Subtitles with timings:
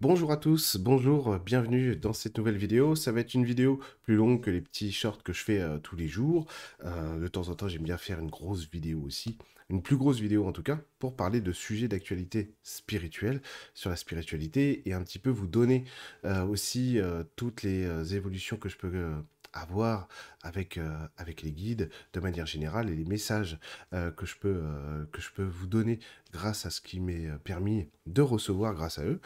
[0.00, 2.94] Bonjour à tous, bonjour, bienvenue dans cette nouvelle vidéo.
[2.94, 5.76] Ça va être une vidéo plus longue que les petits shorts que je fais euh,
[5.76, 6.46] tous les jours.
[6.86, 9.36] Euh, de temps en temps, j'aime bien faire une grosse vidéo aussi,
[9.68, 13.42] une plus grosse vidéo en tout cas, pour parler de sujets d'actualité spirituelle,
[13.74, 15.84] sur la spiritualité, et un petit peu vous donner
[16.24, 16.98] euh, aussi
[17.36, 19.12] toutes les évolutions que je peux
[19.52, 20.08] avoir
[20.42, 23.58] avec, euh, avec les guides de manière générale et les messages
[23.92, 25.98] euh, que, je peux, euh, que je peux vous donner
[26.32, 29.20] grâce à ce qui m'est permis de recevoir grâce à eux.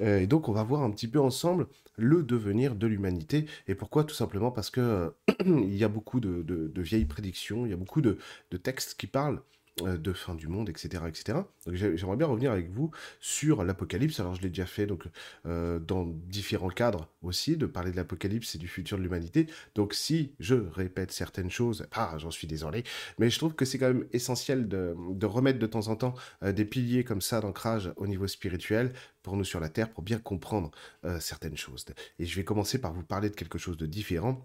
[0.00, 1.66] et donc on va voir un petit peu ensemble
[1.96, 3.46] le devenir de l'humanité.
[3.68, 4.04] Et pourquoi?
[4.04, 5.14] Tout simplement parce que
[5.44, 8.18] il y a beaucoup de, de, vieilles prédictions, il y a beaucoup de,
[8.50, 9.40] de textes qui parlent
[9.80, 11.04] de fin du monde, etc.
[11.08, 11.38] etc.
[11.66, 12.90] J'aimerais bien revenir avec vous
[13.20, 14.20] sur l'Apocalypse.
[14.20, 15.04] Alors je l'ai déjà fait donc
[15.46, 19.46] euh, dans différents cadres aussi, de parler de l'Apocalypse et du futur de l'humanité.
[19.74, 22.84] Donc si je répète certaines choses, ah j'en suis désolé,
[23.18, 26.52] mais je trouve que c'est quand même essentiel de, remettre de temps en temps euh,
[26.52, 28.92] des piliers comme ça d'ancrage au niveau spirituel
[29.22, 30.70] pour nous sur la Terre, pour bien comprendre
[31.20, 31.84] certaines choses.
[32.18, 34.44] Et je vais commencer par vous parler de quelque chose de différent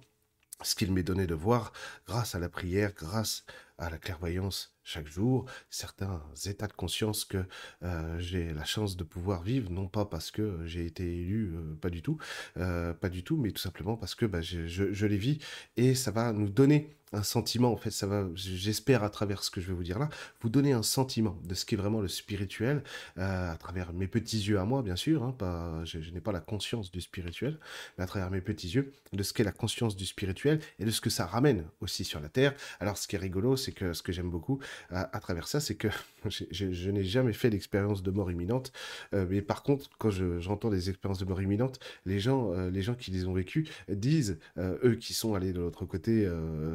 [0.64, 1.72] ce qu'il m'est donné de voir
[2.06, 3.44] grâce à la prière, grâce
[3.78, 7.44] à la clairvoyance chaque jour, certains états de conscience que
[7.84, 11.76] euh, j'ai la chance de pouvoir vivre, non pas parce que j'ai été élu, euh,
[11.76, 12.18] pas du tout,
[12.56, 15.40] euh, pas du tout, mais tout simplement parce que bah, je, je, les vis
[15.76, 19.50] et ça va nous donner un sentiment, en fait, ça va, j'espère à travers ce
[19.50, 20.10] que je vais vous dire là,
[20.42, 22.84] vous donner un sentiment de ce qui est vraiment le spirituel,
[23.16, 26.42] à travers mes petits yeux à moi, bien sûr, hein, pas, je, n'ai pas la
[26.42, 27.60] conscience du spirituel,
[27.98, 30.92] mais à travers mes petits yeux, de ce qu'est la conscience du spirituel et de
[30.92, 32.54] ce que ça ramène aussi sur la Terre.
[32.82, 35.76] Alors, ce qui est rigolo, c'est que ce que j'aime beaucoup à, travers ça, c'est
[35.76, 35.88] que
[36.30, 38.72] je, n'ai jamais fait l'expérience de mort imminente.
[39.14, 42.82] Euh, mais par contre, quand j'entends des expériences de mort imminente, les gens, euh, les
[42.82, 46.28] gens qui les ont vécues disent, euh, eux qui sont allés de l'autre côté,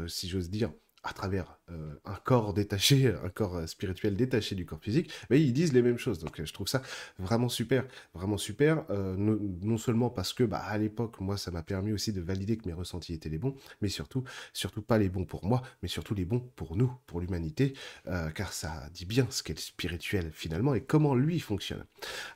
[0.07, 0.73] si j'ose dire,
[1.05, 5.41] à travers euh, un corps détaché, un corps euh, spirituel détaché du corps physique, mais
[5.41, 6.19] ils disent les mêmes choses.
[6.19, 6.83] Donc euh, je trouve ça
[7.19, 8.85] vraiment super, vraiment super.
[8.91, 12.69] non, seulement parce que bah, à l'époque, moi, ça m'a permis aussi de valider que
[12.69, 14.23] mes ressentis étaient les bons, mais surtout,
[14.53, 17.75] surtout pas les bons pour moi, mais surtout les bons pour nous, pour l'humanité,
[18.35, 21.85] car ça dit bien ce qu'est le spirituel finalement et comment lui fonctionne.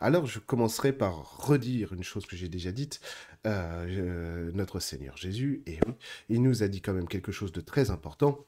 [0.00, 3.00] Alors je commencerai par redire une chose que j'ai déjà dite.
[3.44, 5.94] notre Seigneur Jésus, et oui,
[6.28, 8.46] il nous a dit quand même quelque chose de très important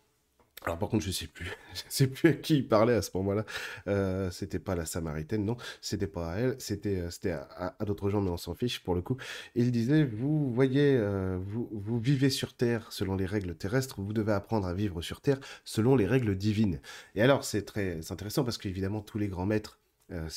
[0.65, 3.11] alors par contre, je sais plus, je sais plus à qui il parlait à ce
[3.15, 3.45] moment-là.
[3.87, 8.11] Euh, c'était pas la Samaritaine, non, c'était pas à elle, c'était euh, c'était à, d'autres
[8.11, 9.17] gens, mais on s'en fiche pour le coup.
[9.55, 14.13] Il disait, vous voyez, euh, vous vous vivez sur Terre selon les règles terrestres, vous
[14.13, 16.81] devez apprendre à vivre sur Terre selon les règles divines.
[17.15, 19.79] Et alors c'est très intéressant parce qu'évidemment tous les grands maîtres
[20.11, 20.29] euh,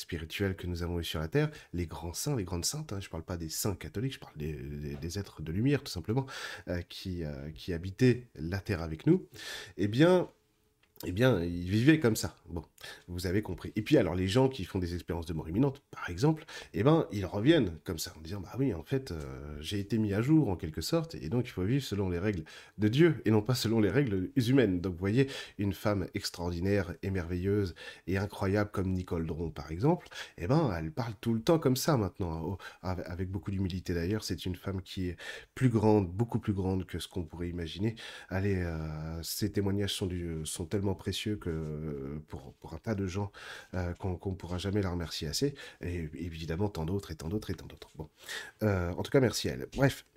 [0.54, 3.06] que nous avons eu sur la Terre, les grands saints, les grandes saintes, hein, je
[3.06, 6.26] ne parle pas des saints catholiques, je parle des, êtres de lumière tout simplement,
[6.68, 9.26] euh, euh, qui habitaient la Terre avec nous,
[9.76, 10.28] eh bien,
[11.04, 12.36] eh bien, ils vivaient comme ça.
[12.48, 12.62] Bon,
[13.08, 13.72] vous avez compris.
[13.74, 16.82] Et puis, alors, les gens qui font des expériences de mort imminente, par exemple, eh
[16.84, 20.14] ben, ils reviennent comme ça, en disant, bah oui, en fait, euh, j'ai été mis
[20.14, 22.44] à jour, en quelque sorte, et donc il faut vivre selon les règles
[22.78, 24.80] de Dieu, et non pas selon les règles humaines.
[24.80, 27.74] Donc, vous voyez, une femme extraordinaire et merveilleuse
[28.06, 30.08] et incroyable comme Nicole Dron, par exemple,
[30.38, 34.24] eh ben, elle parle tout le temps comme ça, maintenant, avec beaucoup d'humilité d'ailleurs.
[34.24, 35.16] C'est une femme qui est
[35.54, 37.96] plus grande, beaucoup plus grande que ce qu'on pourrait imaginer.
[38.28, 40.08] Allez, euh, ses témoignages sont,
[40.44, 43.30] sont tellement précieux que euh, pour, un tas de gens
[43.74, 45.54] euh, qu'on ne pourra jamais la remercier assez.
[45.80, 47.90] Et évidemment, tant d'autres et tant d'autres et tant d'autres.
[47.96, 48.08] Bon.
[48.62, 49.68] Euh, en tout cas, merci à elle.
[49.76, 50.06] Bref.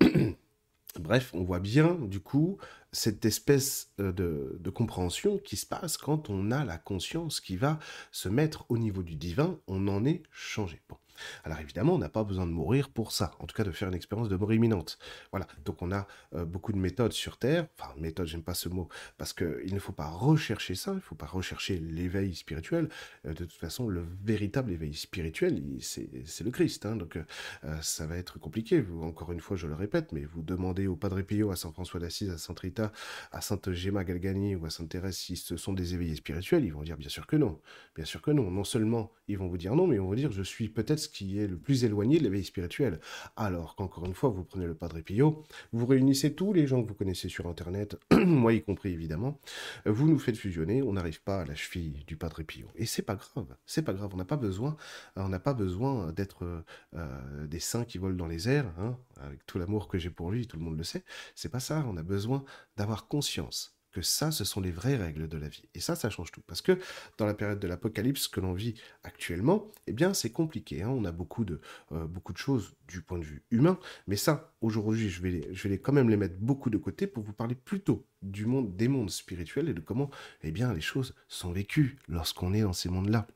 [0.98, 2.56] Bref, on voit bien, du coup,
[2.90, 7.78] cette espèce de, de, compréhension qui se passe quand on a la conscience qui va
[8.12, 10.80] se mettre au niveau du divin, on en est changé.
[10.88, 10.96] Bon.
[11.44, 13.88] Alors évidemment, on n'a pas besoin de mourir pour ça, en tout cas de faire
[13.88, 14.98] une expérience de mort imminente.
[15.30, 18.68] Voilà, donc on a euh, beaucoup de méthodes sur Terre, enfin méthode, j'aime pas ce
[18.68, 18.88] mot,
[19.18, 22.88] parce qu'il ne faut pas rechercher ça, il ne faut pas rechercher l'éveil spirituel.
[23.26, 28.06] Euh, de toute façon, le véritable éveil spirituel, c'est le Christ, hein, donc euh, ça
[28.06, 28.84] va être compliqué.
[29.02, 32.00] Encore une fois, je le répète, mais vous demandez au Padre Pio, à Saint François
[32.00, 32.92] d'Assise, à Sainte Rita,
[33.32, 36.72] à Sainte Gemma Galgani ou à Sainte Thérèse si ce sont des éveillés spirituels, ils
[36.72, 37.60] vont dire bien sûr que non,
[37.94, 38.50] bien sûr que non.
[38.50, 40.98] Non seulement ils vont vous dire non, mais ils vont vous dire je suis peut-être
[41.08, 43.00] qui est le plus éloigné de l'éveil spirituel.
[43.36, 46.88] Alors qu'encore une fois, vous prenez le Padre Pio, vous réunissez tous les gens que
[46.88, 49.40] vous connaissez sur Internet, moi y compris évidemment,
[49.84, 52.66] vous nous faites fusionner, on n'arrive pas à la cheville du Padre Pio.
[52.76, 54.76] Et c'est pas grave, c'est pas grave, on n'a pas besoin,
[55.16, 56.64] on n'a pas besoin d'être
[56.94, 60.30] euh, des saints qui volent dans les airs, hein, avec tout l'amour que j'ai pour
[60.30, 61.04] lui, tout le monde le sait.
[61.34, 62.44] C'est pas ça, on a besoin
[62.76, 65.62] d'avoir conscience que ça, ce sont les vraies règles de la vie.
[65.74, 66.42] Et ça, ça change tout.
[66.46, 66.78] Parce que
[67.16, 70.82] dans la période de l'apocalypse que l'on vit actuellement, eh bien, c'est compliqué.
[70.82, 70.90] Hein.
[70.90, 71.62] On a beaucoup de,
[71.92, 73.78] euh, beaucoup de choses du point de vue humain.
[74.06, 75.30] Mais ça, aujourd'hui, je vais,
[75.64, 78.88] les, quand même les mettre beaucoup de côté pour vous parler plutôt du monde, des
[78.88, 80.10] mondes spirituels et de comment,
[80.42, 83.26] eh bien, les choses sont vécues lorsqu'on est dans ces mondes-là.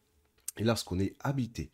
[0.59, 1.71] Et lorsqu'on est habité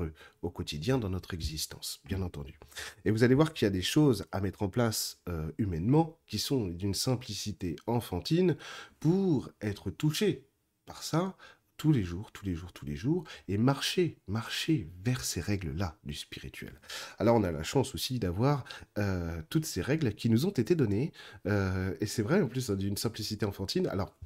[0.00, 0.12] eux
[0.42, 2.58] au quotidien dans notre existence, bien entendu.
[3.04, 6.18] Et vous allez voir qu'il y a des choses à mettre en place euh, humainement
[6.26, 8.56] qui sont d'une simplicité enfantine
[9.00, 10.46] pour être touchés
[10.86, 11.36] par ça
[11.76, 15.98] tous les jours, tous les jours, tous les jours, et marcher, marcher vers ces règles-là
[16.04, 16.80] du spirituel.
[17.18, 18.64] Alors on a la chance aussi d'avoir
[18.98, 21.12] euh, toutes ces règles qui nous ont été données,
[21.46, 23.86] euh, et c'est vrai en plus d'une simplicité enfantine.
[23.88, 24.16] Alors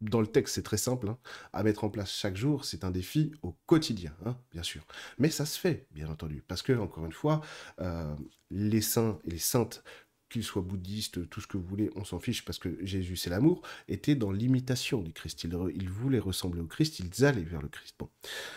[0.00, 1.18] dans le texte, c'est très simple, hein,
[1.52, 4.86] à mettre en place chaque jour, c'est un défi au quotidien, hein, bien sûr.
[5.18, 7.40] Mais ça se fait, bien entendu, parce que, encore une fois,
[7.80, 8.14] euh,
[8.50, 9.82] les saints et les saintes,
[10.28, 13.30] qu'ils soient bouddhistes, tout ce que vous voulez, on s'en fiche, parce que Jésus, c'est
[13.30, 15.44] l'amour, étaient dans l'imitation du Christ.
[15.44, 17.94] Ils, voulaient ressembler au Christ, ils allaient vers le Christ.
[17.98, 18.10] Bon.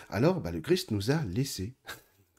[0.10, 1.76] Alors, bah, le Christ nous a laissé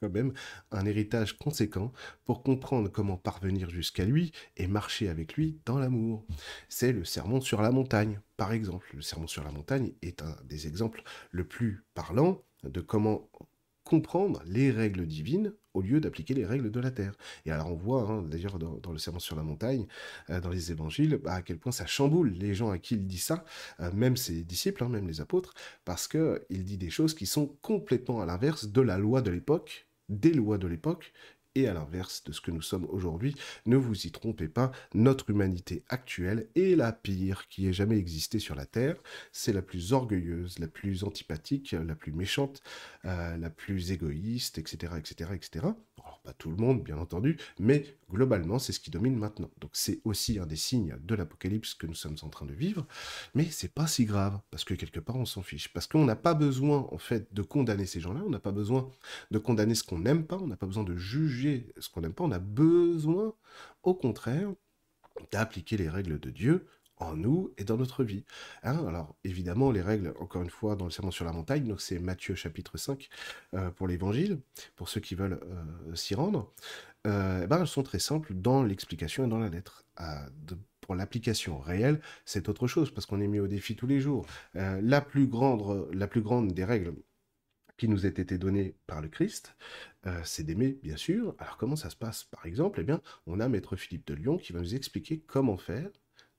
[0.01, 0.33] quand même
[0.71, 1.93] un héritage conséquent
[2.25, 6.25] pour comprendre comment parvenir jusqu'à lui et marcher avec lui dans l'amour.
[6.69, 8.89] C'est le sermon sur la montagne, par exemple.
[8.95, 13.29] Le sermon sur la montagne est un des exemples le plus parlants de comment
[13.83, 17.13] comprendre les règles divines au lieu d'appliquer les règles de la terre.
[17.45, 19.87] Et alors on voit hein, d'ailleurs dans, le sermon sur la montagne,
[20.29, 23.07] euh, dans les évangiles, bah, à quel point ça chamboule les gens à qui il
[23.07, 23.43] dit ça,
[23.79, 25.53] euh, même ses disciples, hein, même les apôtres,
[25.85, 29.87] parce qu'il dit des choses qui sont complètement à l'inverse de la loi de l'époque,
[30.11, 31.13] des lois de l'époque
[31.55, 33.35] et à l'inverse de ce que nous sommes aujourd'hui.
[33.65, 38.39] Ne vous y trompez pas, notre humanité actuelle est la pire qui ait jamais existé
[38.39, 38.95] sur la Terre.
[39.31, 42.61] C'est la plus orgueilleuse, la plus antipathique, la plus méchante,
[43.05, 45.67] euh, la plus égoïste, etc., etc., etc.
[46.03, 49.51] Alors, pas tout le monde, bien entendu, mais globalement, c'est ce qui domine maintenant.
[49.59, 52.87] Donc, c'est aussi un des signes de l'apocalypse que nous sommes en train de vivre,
[53.35, 55.71] mais c'est pas si grave, parce que quelque part, on s'en fiche.
[55.73, 58.89] Parce qu'on n'a pas besoin, en fait, de condamner ces gens-là, on n'a pas besoin
[59.29, 61.40] de condamner ce qu'on n'aime pas, on n'a pas besoin de juger
[61.77, 63.33] ce qu'on n'aime pas, on a besoin,
[63.83, 64.49] au contraire,
[65.31, 66.67] d'appliquer les règles de Dieu
[67.01, 68.23] en nous et dans notre vie.
[68.63, 71.81] Hein, alors, évidemment, les règles, encore une fois, dans le Sermon sur la montagne, donc
[71.81, 73.09] c'est Matthieu chapitre 5
[73.53, 74.39] euh, pour l'évangile,
[74.75, 76.53] pour ceux qui veulent euh, s'y rendre,
[77.07, 79.83] euh, eh ben, elles sont très simples dans l'explication et dans la lettre.
[80.81, 84.25] pour l'application réelle, c'est autre chose, parce qu'on est mis au défi tous les jours.
[84.53, 86.93] la, plus grande, la plus grande des règles
[87.87, 89.55] nous a été donnée par le Christ,
[90.23, 91.35] c'est d'aimer, bien sûr.
[91.39, 92.23] Alors comment ça se passe?
[92.23, 95.57] Par exemple, eh bien, on a Maître Philippe de Lyon qui va nous expliquer comment
[95.57, 95.89] faire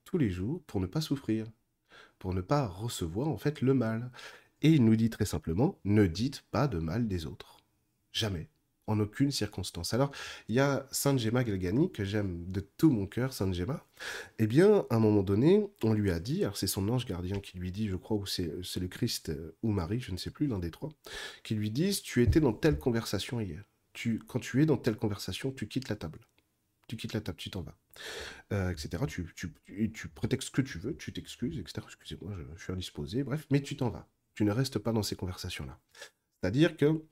[0.05, 1.47] tous les jours pour ne pas souffrir,
[2.19, 4.11] pour ne pas recevoir en fait le mal.
[4.61, 7.57] Et il nous dit très simplement, ne dites pas de mal des autres.
[8.11, 8.47] Jamais.
[8.85, 9.93] En aucune circonstance.
[9.93, 10.11] Alors,
[10.49, 13.85] il y a Sainte Gemma Galgani, que j'aime de tout mon cœur, Sainte Gemma.
[14.39, 17.39] Eh bien, à un moment donné, on lui a dit, alors c'est son ange gardien
[17.39, 20.31] qui lui dit, je crois, ou c'est le Christ euh, ou Marie, je ne sais
[20.31, 20.89] plus, l'un des trois,
[21.43, 23.63] qui lui disent, tu étais dans telle conversation hier.
[23.93, 26.19] Tu, quand tu es dans telle conversation, tu quittes la table
[26.87, 27.77] tu quittes la table, tu t'en vas,
[28.51, 29.03] euh, etc.
[29.07, 29.53] Tu, tu,
[29.93, 31.81] tu, prétextes ce que tu veux, tu t'excuses, etc.
[31.85, 34.07] Excusez-moi, je, je, suis indisposé, bref, mais tu t'en vas.
[34.35, 35.79] Tu ne restes pas dans ces conversations-là.
[36.41, 37.03] C'est-à-dire que,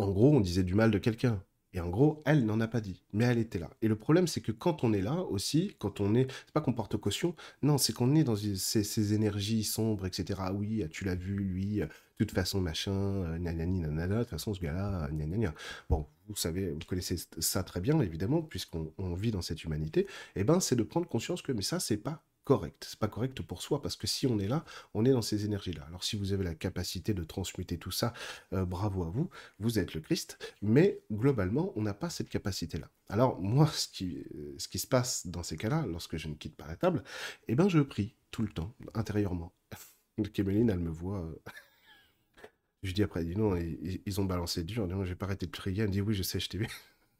[0.00, 1.42] en gros, on disait du mal de quelqu'un.
[1.72, 3.70] Et en gros, elle n'en a pas dit, mais elle était là.
[3.80, 6.60] Et le problème, c'est que quand on est là aussi, quand on est, c'est pas
[6.60, 10.40] qu'on porte caution, non, c'est qu'on est dans ces, énergies sombres, etc.
[10.52, 11.88] Oui, tu l'as vu, lui, de
[12.18, 15.54] toute façon, machin, euh, nanani, nanana, de toute façon, ce gars-là, nanana.
[15.88, 20.08] Bon, vous savez, vous connaissez ça très bien, évidemment, puisqu'on vit dans cette humanité.
[20.34, 22.84] Eh ben, c'est de prendre conscience que, mais ça, c'est pas correct.
[22.88, 25.44] C'est pas correct pour soi parce que si on est là, on est dans ces
[25.44, 25.84] énergies-là.
[25.86, 28.12] Alors si vous avez la capacité de transmuter tout ça,
[28.52, 29.30] euh, bravo à vous,
[29.60, 30.36] vous êtes le Christ.
[30.60, 32.90] Mais globalement, on n'a pas cette capacité-là.
[33.08, 34.24] Alors moi, ce qui,
[34.58, 37.04] se passe dans ces cas-là, lorsque je ne quitte pas la table,
[37.46, 39.52] eh ben je prie tout le temps, intérieurement.
[40.34, 41.20] Kémeline, elle me voit.
[41.20, 41.38] Euh,
[42.82, 44.88] je dis après, dis non, ils, ont balancé dur.
[45.04, 45.82] J'ai pas arrêté de prier.
[45.82, 46.66] Elle me dit oui, je sais, je t'ai vu.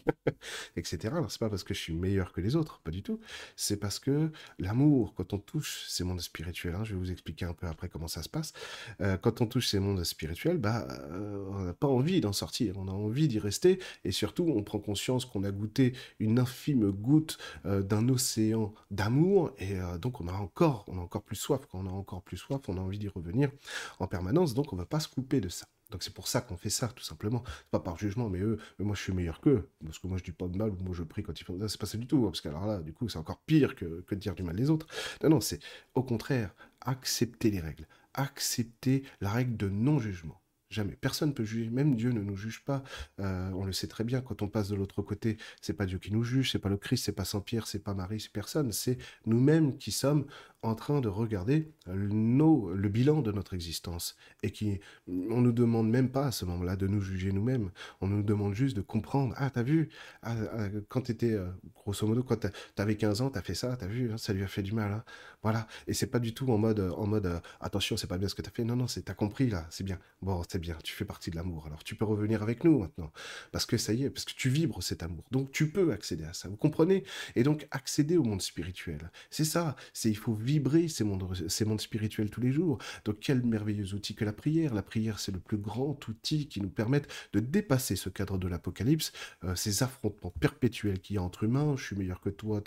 [0.77, 1.15] etc.
[1.15, 3.21] Alors, c'est pas parce que je suis meilleur que les autres, pas du tout.
[3.57, 7.45] C'est parce que l'amour, quand on touche ces mondes spirituels, hein, je vais vous expliquer
[7.45, 8.53] un peu après comment ça se passe.
[9.01, 12.77] Euh, quand on touche ces mondes spirituels, bah, euh, on n'a pas envie d'en sortir,
[12.79, 16.91] on a envie d'y rester, et surtout, on prend conscience qu'on a goûté une infime
[16.91, 21.61] goutte euh, d'un océan d'amour, et donc on a encore, on a encore plus soif.
[21.71, 23.51] Quand on a encore plus soif, on a envie d'y revenir
[23.99, 25.67] en permanence, donc on va pas se couper de ça.
[25.91, 27.43] Donc c'est pour ça qu'on fait ça, tout simplement.
[27.71, 29.69] pas par jugement, mais eux, moi je suis meilleur qu'eux.
[29.85, 31.59] Parce que moi je dis pas de mal, ou moi je prie quand ils font.
[31.61, 31.69] ça.
[31.69, 32.19] c'est pas ça du tout.
[32.19, 34.43] Hein, parce que alors là, du coup, c'est encore pire que, que de dire du
[34.43, 34.87] mal des autres.
[35.23, 35.61] Non, non, c'est
[35.95, 37.87] au contraire, accepter les règles.
[38.15, 40.41] Accepter la règle de non-jugement.
[40.71, 40.97] Jamais.
[41.01, 41.69] Personne ne peut juger.
[41.69, 42.85] Même Dieu ne nous juge pas.
[43.19, 44.21] Euh, on le sait très bien.
[44.21, 46.77] Quand on passe de l'autre côté, c'est pas Dieu qui nous juge, c'est pas le
[46.77, 48.71] Christ, c'est pas Saint Pierre, c'est pas Marie, c'est personne.
[48.71, 50.27] C'est nous-mêmes qui sommes
[50.63, 55.89] en train de regarder nos, le bilan de notre existence et qui on nous demande
[55.89, 57.71] même pas à ce moment-là de nous juger nous-mêmes.
[58.01, 59.35] On nous demande juste de comprendre.
[59.39, 59.89] Ah, t'as vu?
[60.23, 63.87] Ah, ah, Quand t'étais, euh, grosso modo, quand t'avais 15 ans, t'as fait ça, t'as
[63.87, 64.93] vu hein, Ça lui a fait du mal.
[64.93, 65.05] Hein.
[65.43, 65.67] voilà.
[65.87, 68.35] Et c'est pas du tout en mode, en mode euh, attention, c'est pas bien ce
[68.35, 68.65] que t'as fait.
[68.65, 69.99] Non, non, c'est t'as compris là, c'est bien.
[70.21, 70.77] Bon, c'est bien.
[70.85, 71.67] Tu fais partie de l'amour.
[71.67, 73.11] Alors tu peux revenir avec nous maintenant
[73.53, 75.25] parce que ça y est, parce que tu vibres cet amour.
[75.31, 76.49] Donc tu peux accéder à ça.
[76.49, 77.05] Vous comprenez?
[77.35, 79.11] Et donc accéder au monde spirituel.
[79.31, 79.77] C'est ça.
[79.95, 82.79] C'est il faut vibrer ces mondes, spirituels tous les jours.
[83.05, 84.75] Donc quel merveilleux outil que la prière.
[84.75, 87.03] La prière, c'est le plus grand outil qui nous permet
[87.33, 89.13] de dépasser ce cadre de l'apocalypse,
[89.45, 91.77] euh, ces affrontements perpétuels qu'il y a entre humains.
[91.77, 92.59] Je suis meilleur que toi,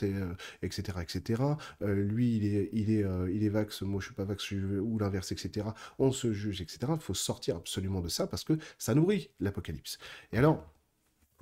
[0.62, 1.44] etc., euh, etc.
[1.82, 4.98] Euh, lui, il est, il est, il est vax, moi je suis pas vax, ou
[4.98, 5.68] l'inverse, etc.
[6.00, 6.80] On se juge, etc.
[6.96, 9.98] Il faut sortir absolument de ça parce que ça nourrit l'apocalypse.
[10.32, 10.66] Et alors,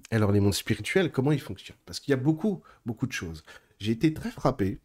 [0.09, 1.77] alors les mondes spirituels, comment ils fonctionnent?
[1.85, 3.43] Parce qu'il y a beaucoup, beaucoup de choses.
[3.79, 4.79] J'ai été très frappé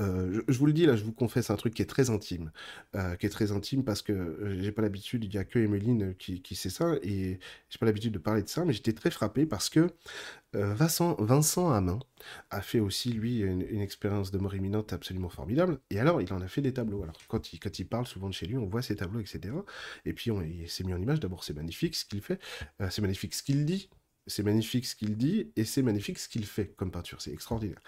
[0.00, 2.52] euh, je, vous le dis là, je vous confesse un truc qui est très intime,
[2.94, 5.58] euh, qui est très intime parce que euh, j'ai pas l'habitude, il y a que
[5.58, 9.10] Emeline qui, sait ça et j'ai pas l'habitude de parler de ça, mais j'étais très
[9.10, 9.90] frappé parce que
[10.54, 11.98] Vincent, Vincent Hamin
[12.50, 16.40] a fait aussi lui une, expérience de mort imminente absolument formidable et alors il en
[16.40, 17.02] a fait des tableaux.
[17.02, 19.54] Alors quand il, quand il parle souvent de chez lui, on voit ses tableaux, etc.
[20.06, 21.20] Et puis on, il s'est mis en image.
[21.20, 22.40] D'abord c'est magnifique ce qu'il fait,
[22.88, 23.90] c'est magnifique ce qu'il dit,
[24.26, 27.20] c'est magnifique ce qu'il dit et c'est magnifique ce qu'il fait comme peinture.
[27.20, 27.80] C'est extraordinaire.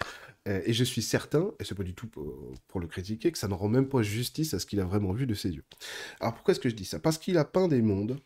[0.47, 3.47] Euh, et je suis certain, et c'est pas du tout pour, le critiquer, que ça
[3.47, 5.65] ne rend même pas justice à ce qu'il a vraiment vu de ses yeux.
[6.19, 6.99] Alors pourquoi est-ce que je dis ça?
[6.99, 8.19] Parce qu'il a peint des mondes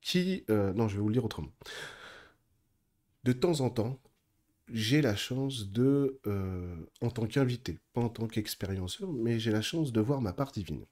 [0.00, 0.44] qui...
[0.50, 1.52] Euh, non, je vais vous le dire autrement.
[3.24, 4.00] De temps en temps,
[4.68, 9.62] j'ai la chance de, euh, en tant qu'invité, pas en tant qu'expérienceur, mais j'ai la
[9.62, 10.84] chance de voir ma part divine.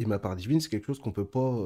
[0.00, 1.56] Et ma part divine, c'est quelque chose qu'on peut pas,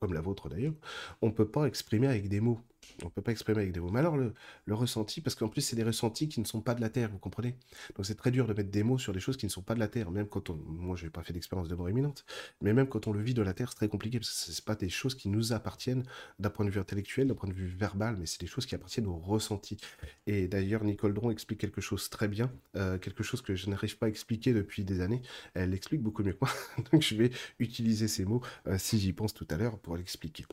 [0.00, 0.74] comme la vôtre d'ailleurs,
[1.22, 2.60] on ne peut pas exprimer avec des mots.
[3.02, 3.90] On ne peut pas exprimer avec des mots.
[3.90, 4.34] Mais alors, le,
[4.74, 7.18] ressenti, parce qu'en plus, c'est des ressentis qui ne sont pas de la Terre, vous
[7.18, 7.56] comprenez?
[7.96, 9.74] Donc, c'est très dur de mettre des mots sur des choses qui ne sont pas
[9.74, 10.54] de la Terre, même quand on.
[10.54, 12.24] Moi, je n'ai pas fait d'expérience de mort imminente,
[12.60, 14.62] mais même quand on le vit de la Terre, c'est très compliqué, parce que ce
[14.62, 16.04] pas des choses qui nous appartiennent
[16.38, 18.74] d'un point de vue intellectuel, d'un point de vue verbal, mais c'est des choses qui
[18.74, 19.78] appartiennent aux ressentis.
[20.26, 23.96] Et d'ailleurs, Nicole Dron explique quelque chose très bien, euh, quelque chose que je n'arrive
[23.98, 25.22] pas à expliquer depuis des années.
[25.54, 26.50] Elle l'explique beaucoup mieux que moi,
[26.92, 30.44] donc je vais utiliser ces mots euh, si j'y pense tout à l'heure pour l'expliquer.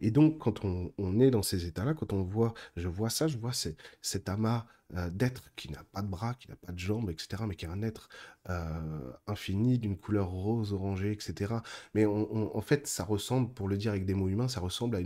[0.00, 3.38] Et donc, quand on, est dans ces états-là, quand on voit, je vois ça, je
[3.38, 7.10] vois cet amas euh, d'être qui n'a pas de bras, qui n'a pas de jambes,
[7.10, 8.08] etc., mais qui est un être
[8.48, 11.54] euh, infini, d'une couleur rose, orangée, etc.
[11.94, 14.96] Mais en fait, ça ressemble, pour le dire avec des mots humains, ça ressemble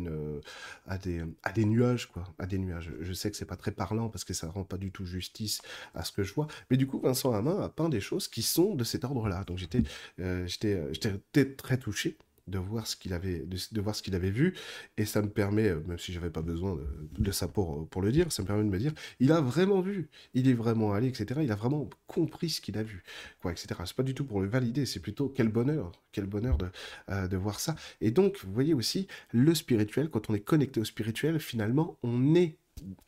[0.87, 2.93] à, des, nuages, quoi, à des nuages.
[3.01, 5.63] Je sais que c'est pas très parlant parce que ça rend pas du tout justice
[5.95, 8.43] à ce que je vois, mais du coup, Vincent Hamin a peint des choses qui
[8.43, 9.45] sont de cet ordre-là.
[9.45, 9.83] Donc j'étais,
[10.19, 12.19] euh, j'étais très touché
[12.51, 14.55] de voir ce qu'il avait, de, voir ce qu'il avait vu,
[14.97, 16.79] et ça me permet, euh, même si j'avais pas besoin
[17.19, 19.81] de, ça pour, pour le dire, ça me permet de me dire, il a vraiment
[19.81, 21.41] vu, il est vraiment allé, etc.
[21.43, 23.03] Il a vraiment compris ce qu'il a vu,
[23.41, 23.69] quoi, etc.
[23.85, 26.69] C'est pas du tout pour le valider, c'est plutôt quel bonheur, quel bonheur de,
[27.11, 27.77] euh, de voir ça.
[28.01, 32.35] Et donc, vous voyez aussi, le spirituel, quand on est connecté au spirituel, finalement, on
[32.35, 32.59] est,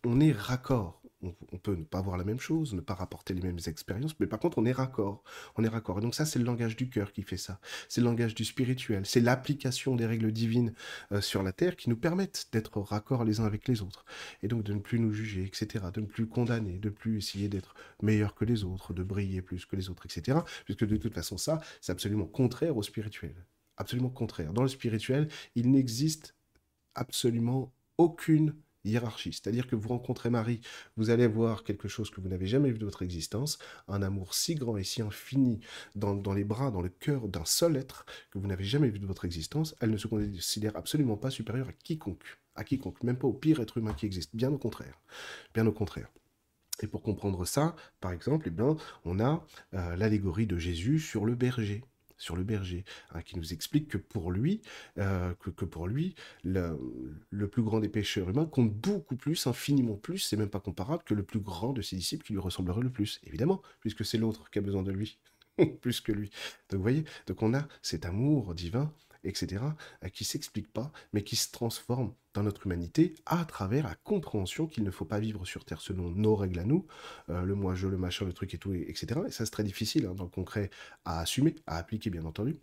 [0.04, 3.40] on est raccord on, peut ne pas voir la même chose, ne pas rapporter les
[3.40, 5.22] mêmes expériences, mais par contre, on est raccord.
[5.56, 5.98] On est raccord.
[5.98, 7.60] Et donc ça, c'est le langage du cœur qui fait ça.
[7.88, 9.06] C'est le langage du spirituel.
[9.06, 10.74] C'est l'application des règles divines
[11.12, 14.04] euh, sur la terre qui nous permettent d'être raccord les uns avec les autres.
[14.42, 15.86] Et donc de ne plus nous juger, etc.
[15.92, 19.64] De ne plus condamner, de plus essayer d'être meilleur que les autres, de briller plus
[19.64, 20.38] que les autres, etc.
[20.64, 23.34] Puisque de toute façon, ça, c'est absolument contraire au spirituel.
[23.76, 24.52] Absolument contraire.
[24.52, 26.34] Dans le spirituel, il n'existe
[26.94, 30.60] absolument aucune C'est-à-dire que vous rencontrez Marie,
[30.96, 33.58] vous allez voir quelque chose que vous n'avez jamais vu de votre existence,
[33.88, 35.60] un amour si grand et si infini
[35.94, 39.06] dans, les bras, dans le cœur d'un seul être que vous n'avez jamais vu de
[39.06, 39.74] votre existence.
[39.80, 43.60] Elle ne se considère absolument pas supérieure à quiconque, à quiconque, même pas au pire
[43.60, 44.34] être humain qui existe.
[44.34, 45.00] Bien au contraire.
[45.54, 46.10] Bien au contraire.
[46.82, 51.24] Et pour comprendre ça, par exemple, eh bien, on a euh, l'allégorie de Jésus sur
[51.24, 51.84] le berger
[52.22, 54.62] sur le berger, hein, qui nous explique que pour lui,
[54.98, 56.14] euh, que, pour lui,
[56.44, 56.78] le,
[57.48, 61.14] plus grand des pécheurs humains compte beaucoup plus, infiniment plus, c'est même pas comparable que
[61.14, 64.50] le plus grand de ses disciples qui lui ressemblerait le plus, évidemment, puisque c'est l'autre
[64.50, 65.18] qui a besoin de lui,
[65.80, 66.30] plus que lui.
[66.70, 68.92] Donc vous voyez, donc on a cet amour divin
[69.24, 69.64] etc.,
[70.04, 74.66] euh, qui s'explique pas, mais qui se transforme dans notre humanité à travers la compréhension
[74.66, 76.86] qu'il ne faut pas vivre sur Terre selon nos règles à nous,
[77.28, 79.20] euh, le moi-je, le machin, le truc et tout, etc.
[79.26, 80.70] Et ça, c'est très difficile hein, dans le concret
[81.04, 82.58] à assumer, à appliquer, bien entendu,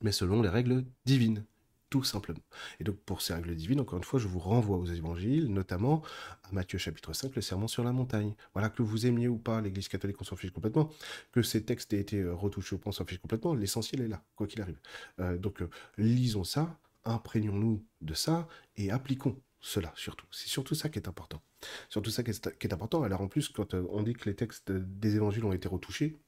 [0.00, 1.44] mais selon les règles divines
[1.92, 2.40] tout simplement.
[2.80, 6.00] Et donc pour ces règles divines, encore une fois, je vous renvoie aux évangiles, notamment
[6.42, 8.34] à Matthieu chapitre 5, le serment sur la montagne.
[8.54, 10.88] Voilà, que vous aimiez ou pas l'Église catholique, on s'en fiche complètement,
[11.32, 14.08] que ces textes aient été euh, retouchés ou pas, on s'en fiche complètement, l'essentiel est
[14.08, 14.80] là, quoi qu'il arrive.
[15.20, 15.68] Euh, donc euh,
[15.98, 20.26] lisons ça, imprégnons-nous de ça et appliquons cela surtout.
[20.30, 21.42] C'est surtout ça qui est important.
[21.88, 23.02] Surtout ça qui est, important.
[23.02, 26.18] Alors en plus, quand euh, on dit que les textes des évangiles ont été retouchés,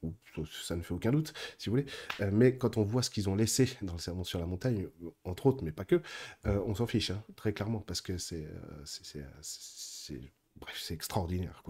[0.66, 1.86] ça ne fait aucun doute, si vous voulez,
[2.20, 4.88] euh, mais quand on voit ce qu'ils ont laissé dans le sermon sur la montagne,
[5.24, 6.02] entre autres, mais pas que,
[6.46, 8.46] euh, on s'en fiche, hein, très clairement, parce que c'est...
[10.56, 11.64] Bref, c'est extraordinaire.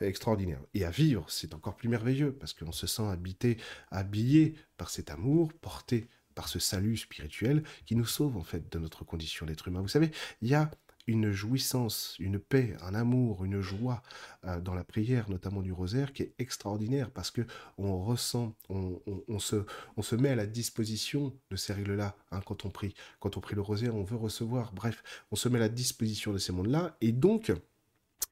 [0.00, 0.60] Extraordinaire.
[0.72, 3.58] Et à vivre, c'est encore plus merveilleux, parce qu'on se sent habité,
[3.90, 8.78] habillé par cet amour, porté par ce salut spirituel qui nous sauve, en fait, de
[8.78, 9.82] notre condition d'être humain.
[9.82, 10.10] Vous savez,
[10.40, 10.70] il y a
[11.10, 14.02] une jouissance, une paix, un amour, une joie
[14.44, 17.42] euh, dans la prière, notamment du rosaire, qui est extraordinaire parce que
[17.78, 22.94] on ressent, on, se, met à la disposition de ces règles-là hein, quand on prie.
[23.18, 24.72] Quand on prie le rosaire, on veut recevoir.
[24.72, 25.02] Bref,
[25.32, 27.52] on se met à la disposition de ces mondes-là et donc,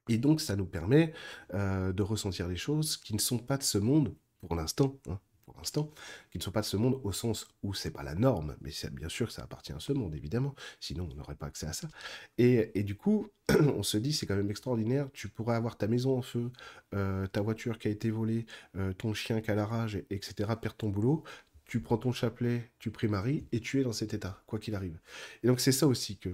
[0.07, 1.13] et donc ça nous permet
[1.53, 4.95] euh, de ressentir des choses qui ne sont pas de ce monde pour l'instant.
[5.09, 5.19] Hein
[5.59, 5.91] instant,
[6.31, 8.71] qui ne sont pas de ce monde au sens où c'est pas la norme, mais
[8.91, 11.73] bien sûr que ça appartient à ce monde, évidemment, sinon on n'aurait pas accès à
[11.73, 11.87] ça.
[12.37, 15.87] Et, et du coup, on se dit, c'est quand même extraordinaire, tu pourrais avoir ta
[15.87, 16.51] maison en feu,
[16.93, 20.51] euh, ta voiture qui a été volée, euh, ton chien qui a la rage, etc.,
[20.61, 21.23] perdre ton boulot,
[21.65, 24.75] tu prends ton chapelet, tu pries Marie, et tu es dans cet état, quoi qu'il
[24.75, 24.99] arrive.
[25.43, 26.29] Et donc c'est ça aussi que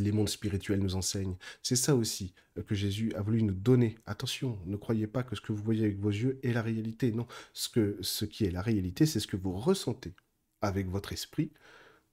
[0.00, 1.36] les mondes spirituels nous enseignent.
[1.62, 3.98] C'est ça aussi euh, que Jésus a voulu nous donner.
[4.06, 7.12] Attention, ne croyez pas que ce que vous voyez avec vos yeux est la réalité.
[7.12, 10.14] Non, ce, que, ce qui est la réalité, c'est ce que vous ressentez
[10.60, 11.52] avec votre esprit,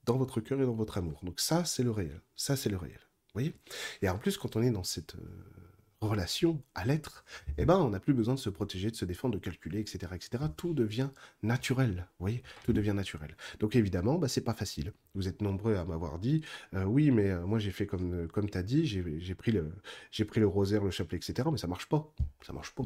[0.05, 1.21] dans votre cœur et dans votre amour.
[1.23, 2.21] Donc ça, c'est le réel.
[2.35, 2.99] Ça, c'est le réel.
[2.99, 3.53] Vous voyez?
[4.01, 5.15] Et en plus, quand on est dans cette...
[5.15, 5.68] Euh,
[6.01, 7.25] relation à l'être,
[7.57, 10.13] eh ben, on n'a plus besoin de se protéger, de se défendre, de calculer, etc.,
[10.15, 10.45] etc.
[10.55, 11.09] Tout devient
[11.43, 13.35] naturel, vous voyez, tout devient naturel.
[13.59, 14.93] Donc évidemment, bah, c'est pas facile.
[15.15, 16.41] Vous êtes nombreux à m'avoir dit,
[16.73, 19.71] euh, oui, mais euh, moi j'ai fait comme, comme tu as dit, j'ai pris, le,
[20.25, 22.83] pris le rosaire, le chapelet, etc., mais ça marche pas, ça marche pas.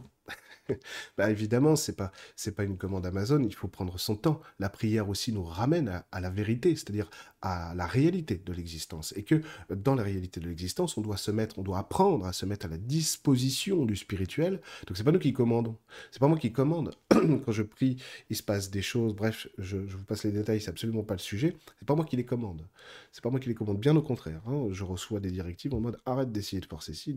[1.18, 4.42] bah évidemment, c'est pas c'est pas une commande Amazon, il faut prendre son temps.
[4.60, 7.10] La prière aussi nous ramène à, la vérité, c'est-à-dire
[7.42, 11.32] à la réalité de l'existence et que dans la réalité de l'existence, on doit se
[11.32, 14.62] mettre, on doit apprendre à se mettre à la disposition du spirituel.
[14.88, 15.78] Donc c'est pas nous qui commandons.
[16.12, 16.96] C'est pas moi qui commande.
[17.10, 19.14] Quand je prie, il se passe des choses.
[19.14, 21.58] Bref, je, vous passe les détails, c'est absolument pas le sujet.
[21.80, 22.66] C'est pas moi qui les commande.
[23.12, 24.42] C'est pas moi qui les commande, bien au contraire.
[24.48, 24.68] Hein.
[24.72, 27.16] Je reçois des directives en mode arrête d'essayer de forcer ci,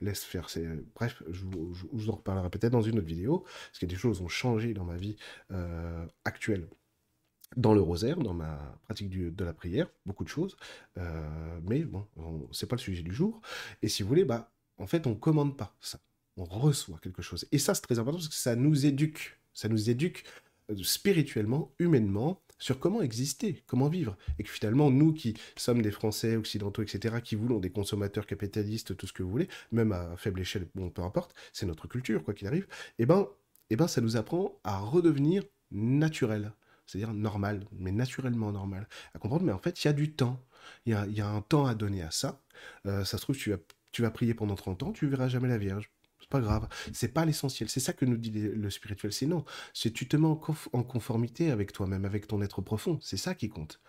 [0.00, 0.48] laisse faire.
[0.94, 3.96] Bref, je, je, je vous en reparlerai peut-être dans une autre vidéo, parce que des
[3.96, 5.16] choses ont changé dans ma vie
[5.50, 6.68] euh, actuelle
[7.56, 10.56] dans le rosaire, dans ma pratique de la prière, beaucoup de choses,
[10.98, 12.06] euh, mais bon,
[12.50, 13.40] c'est pas le sujet du jour.
[13.82, 15.98] Et si vous voulez, bah, en fait, on commande pas ça,
[16.36, 17.46] on reçoit quelque chose.
[17.52, 20.24] Et ça, c'est très important parce que ça nous éduque, ça nous éduque
[20.82, 24.16] spirituellement, humainement, sur comment exister, comment vivre.
[24.38, 28.96] Et que finalement, nous qui sommes des Français occidentaux, etc., qui voulons des consommateurs capitalistes,
[28.96, 32.22] tout ce que vous voulez, même à faible échelle, bon, peu importe, c'est notre culture,
[32.22, 32.68] quoi qu'il arrive,
[33.00, 33.26] eh ben,
[33.70, 36.52] eh ben, ça nous apprend à redevenir naturel.
[36.86, 38.88] C'est-à-dire normal, mais naturellement normal.
[39.14, 40.40] À comprendre, mais en fait, il y a du temps.
[40.86, 42.40] Il y a, un temps à donner à ça.
[42.86, 43.58] Euh, ça se trouve, tu vas,
[43.90, 45.90] tu vas prier pendant 30 ans, tu verras jamais la Vierge
[46.40, 46.68] grave.
[46.92, 47.68] C'est pas l'essentiel.
[47.68, 49.12] C'est ça que nous dit le spirituel.
[49.12, 49.44] C'est non.
[49.74, 52.98] C'est tu te mets en, conformité avec toi-même, avec ton être profond.
[53.02, 53.80] C'est ça qui compte.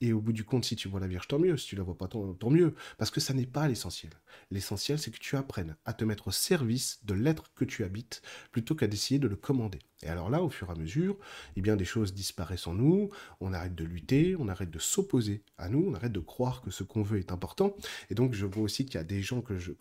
[0.00, 1.56] Et au bout du compte, si tu vois la Vierge, tant mieux.
[1.56, 2.74] Si tu la vois pas, tant, mieux.
[2.98, 4.12] Parce que ça n'est pas l'essentiel.
[4.50, 8.22] L'essentiel, c'est que tu apprennes à te mettre au service de l'être que tu habites,
[8.50, 9.78] plutôt qu'à d'essayer de le commander.
[10.02, 11.16] Et alors là, au fur et à mesure,
[11.56, 13.10] eh bien, des choses disparaissent en nous.
[13.40, 16.70] On arrête de lutter, on arrête de s'opposer à nous, on arrête de croire que
[16.70, 17.76] ce qu'on veut est important.
[18.10, 19.72] Et donc, je vois aussi qu'il y a des gens que je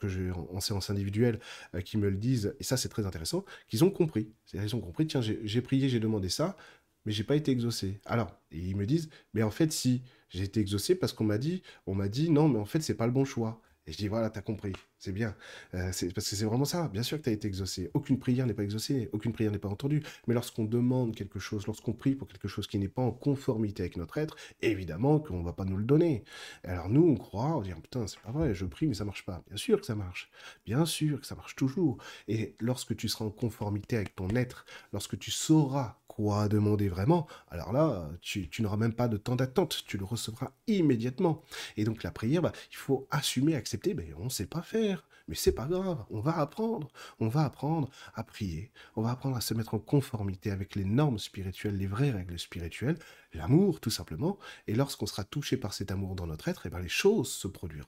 [0.52, 1.40] en séance individuelle
[1.76, 4.32] euh, qui me le disent, et ça c'est très intéressant, qu'ils ont compris.
[4.46, 6.58] C'est-à-dire ils ont compris, tiens, j'ai prié, j'ai demandé ça,
[7.06, 8.00] mais j'ai pas été exaucé.
[8.06, 11.64] Alors, ils me disent, mais en fait, si, j'ai été exaucé parce qu'on m'a dit,
[11.88, 13.62] on m'a dit, non, mais en fait, c'est pas le bon choix.
[13.88, 15.36] Et je dis, voilà, t'as compris, c'est bien.
[15.74, 16.88] Euh, parce que c'est vraiment ça.
[16.90, 17.90] Bien sûr que tu as été exaucé.
[17.96, 20.04] Aucune prière n'est pas exaucée, aucune prière n'est pas entendue.
[20.28, 23.82] Mais lorsqu'on demande quelque chose, lorsqu'on prie pour quelque chose qui n'est pas en conformité
[23.82, 26.24] avec notre être, évidemment qu'on ne va pas nous le donner.
[26.64, 29.26] Alors nous, on croit, on dit, putain, c'est pas vrai, je prie, mais ça marche
[29.26, 29.44] pas.
[29.48, 30.30] Bien sûr que ça marche.
[30.68, 31.98] Bien sûr que ça marche toujours.
[32.28, 37.26] Et lorsque tu seras en conformité avec ton être, lorsque tu sauras quoi demander vraiment,
[37.50, 41.42] alors là, tu, n'auras même pas de temps d'attente, tu le recevras immédiatement.
[41.78, 44.91] Et donc la prière, bah, il faut assumer, accepter, mais on ne sait pas faire.
[45.28, 46.90] Mais c'est pas grave, on va apprendre.
[47.20, 48.72] On va apprendre à prier.
[48.96, 52.40] On va apprendre à se mettre en conformité avec les normes spirituelles, les vraies règles
[52.40, 52.98] spirituelles,
[53.34, 54.38] l'amour tout simplement.
[54.68, 57.32] Et lorsqu'on sera touché par cet amour dans notre être, et eh ben les choses
[57.32, 57.88] se produiront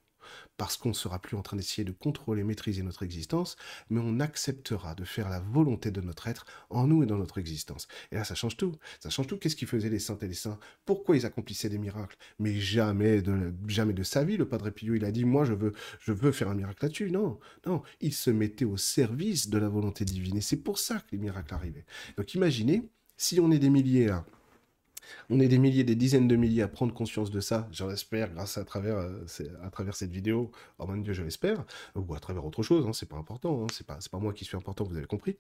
[0.58, 3.56] parce qu'on ne sera plus en train d'essayer de contrôler, maîtriser notre existence,
[3.90, 7.38] mais on acceptera de faire la volonté de notre être en nous et dans notre
[7.38, 7.88] existence.
[8.12, 8.76] Et là, ça change tout.
[9.00, 9.38] Ça change tout.
[9.38, 10.60] Qu'est-ce qu'ils faisaient les saints et les saints?
[10.86, 12.18] Pourquoi ils accomplissaient des miracles?
[12.40, 15.54] Mais jamais de, jamais de sa vie, le Padre Pio, il a dit, moi, je
[15.54, 17.12] veux, je veux faire un miracle là-dessus.
[17.12, 17.82] Non, non.
[18.02, 20.38] Il se mettait au service de la volonté divine.
[20.38, 21.86] Et c'est pour ça que les miracles arrivaient.
[22.18, 22.84] Donc imaginez,
[23.18, 24.26] si on est des milliers là,
[25.30, 28.34] On est des milliers, des dizaines de milliers à prendre conscience de ça, j'en espère,
[28.34, 29.26] grâce à travers, euh,
[29.64, 30.52] à travers cette vidéo.
[30.80, 31.66] Oh mon Dieu, je l'espère.
[31.96, 34.46] Ou à travers autre chose, hein, c'est pas important, hein, c'est pas, pas moi qui
[34.46, 35.38] suis important, vous avez compris.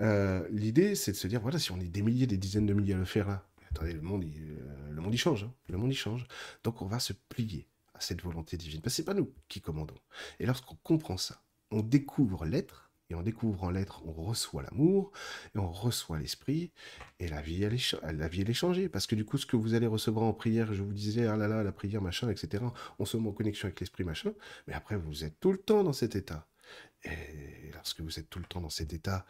[0.00, 2.74] Euh, l'idée, c'est de se dire, voilà, si on est des milliers, des dizaines de
[2.74, 5.44] milliers à le faire là, attendez, le monde, il, euh, le monde, change.
[5.44, 6.26] Hein, le monde, il change.
[6.64, 8.80] Donc on va se plier à cette volonté divine.
[8.80, 9.98] Parce que c'est pas nous qui commandons.
[10.38, 12.81] Et lorsqu'on comprend ça, on découvre l'être,
[13.12, 15.12] et en découvrant l'être, on reçoit l'amour,
[15.54, 16.72] et on reçoit l'esprit,
[17.20, 18.88] et la vie, elle est, la vie, elle est changée.
[18.88, 21.36] Parce que du coup, ce que vous allez recevoir en prière, je vous disais, ah
[21.36, 22.64] là là, la prière, machin, etc.,
[22.98, 24.32] on se met en connexion avec l'esprit, machin,
[24.66, 26.48] mais après, vous êtes tout le temps dans cet état.
[27.04, 29.26] Et lorsque vous êtes tout le temps dans cet état,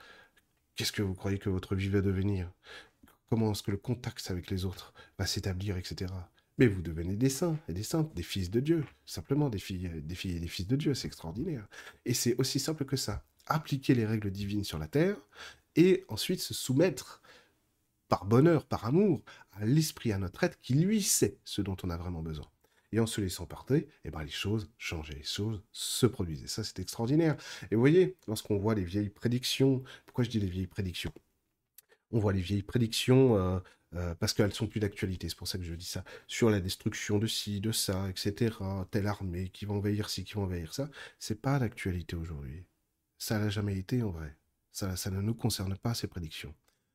[0.76, 2.50] qu'est-ce que vous croyez que votre vie va devenir?
[3.30, 6.12] Comment est-ce que le contact avec les autres va s'établir, etc.
[6.58, 8.84] Mais vous devenez des saints et des saintes, des fils de Dieu.
[9.06, 11.66] Simplement des filles, des filles et des fils de Dieu, c'est extraordinaire.
[12.04, 15.16] Et c'est aussi simple que ça appliquer les règles divines sur la terre,
[15.76, 17.22] et ensuite se soumettre
[18.08, 21.90] par bonheur, par amour, à l'esprit, à notre être, qui lui sait ce dont on
[21.90, 22.46] a vraiment besoin.
[22.92, 26.46] Et en se laissant partir, eh ben, les choses changeaient, les choses se produisaient.
[26.46, 27.38] Ça, c'est extraordinaire.
[27.70, 31.12] Et vous voyez, lorsqu'on voit les vieilles prédictions, pourquoi je dis les vieilles prédictions?
[32.10, 33.58] On voit les vieilles prédictions euh,
[33.94, 36.60] euh, parce qu'elles sont plus d'actualité, c'est pour ça que je dis ça, sur la
[36.60, 38.56] destruction de ci, de ça, etc.,
[38.90, 42.64] telle armée qui va envahir ci, qui va envahir ça, c'est pas d'actualité aujourd'hui.
[43.22, 44.36] Ça n'a jamais été en vrai.
[44.72, 46.52] Ça, ça ne nous concerne pas, ces prédictions.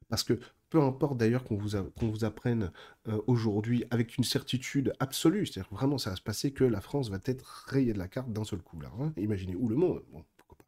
[0.09, 1.69] Parce que peu importe d'ailleurs qu'on vous,
[2.01, 2.73] vous apprenne
[3.07, 7.09] euh, aujourd'hui avec une certitude absolue, c'est-à-dire vraiment ça va se passer que la France
[7.09, 8.91] va être rayée de la carte d'un seul coup là.
[8.99, 9.13] Hein.
[9.15, 10.03] Imaginez, ou le monde,
[10.35, 10.65] pourquoi pas.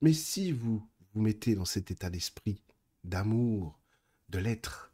[0.00, 2.62] Mais si vous vous mettez dans cet état d'esprit,
[3.04, 3.78] d'amour,
[4.30, 4.90] de l'être,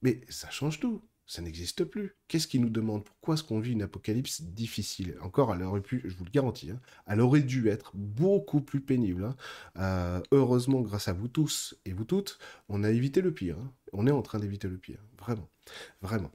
[0.00, 2.16] mais ça change tout ça n'existe plus.
[2.28, 5.16] Qu'est-ce qui nous demande Pourquoi est-ce qu'on vit une apocalypse difficile?
[5.22, 8.80] Encore, elle aurait pu, je vous le garantis, hein, elle aurait dû être beaucoup plus
[8.80, 9.24] pénible.
[9.24, 9.36] Hein.
[9.78, 13.56] Euh, heureusement, grâce à vous tous et vous toutes, on a évité le pire.
[13.58, 13.72] Hein.
[13.92, 14.98] On est en train d'éviter le pire.
[15.18, 15.48] Vraiment.
[16.00, 16.30] Vraiment.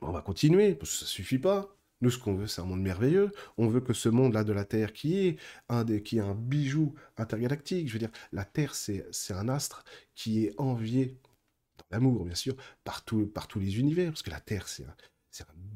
[0.00, 1.76] On va continuer, parce que ça suffit pas.
[2.00, 3.30] Nous, ce qu'on veut, c'est un monde merveilleux.
[3.58, 5.36] On veut que ce monde-là de la Terre, qui est
[5.68, 9.84] un, des, qui est un bijou intergalactique, je veux dire, la Terre, c'est un astre
[10.16, 11.16] qui est envié
[11.92, 14.94] l'amour, bien sûr, par, par tous les univers, parce que la Terre, c'est un,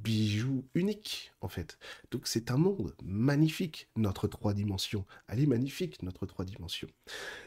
[0.03, 1.79] bijou unique, en fait.
[2.13, 5.05] Donc c'est un monde magnifique, notre trois dimensions.
[5.27, 6.89] Elle est magnifique, notre trois dimensions.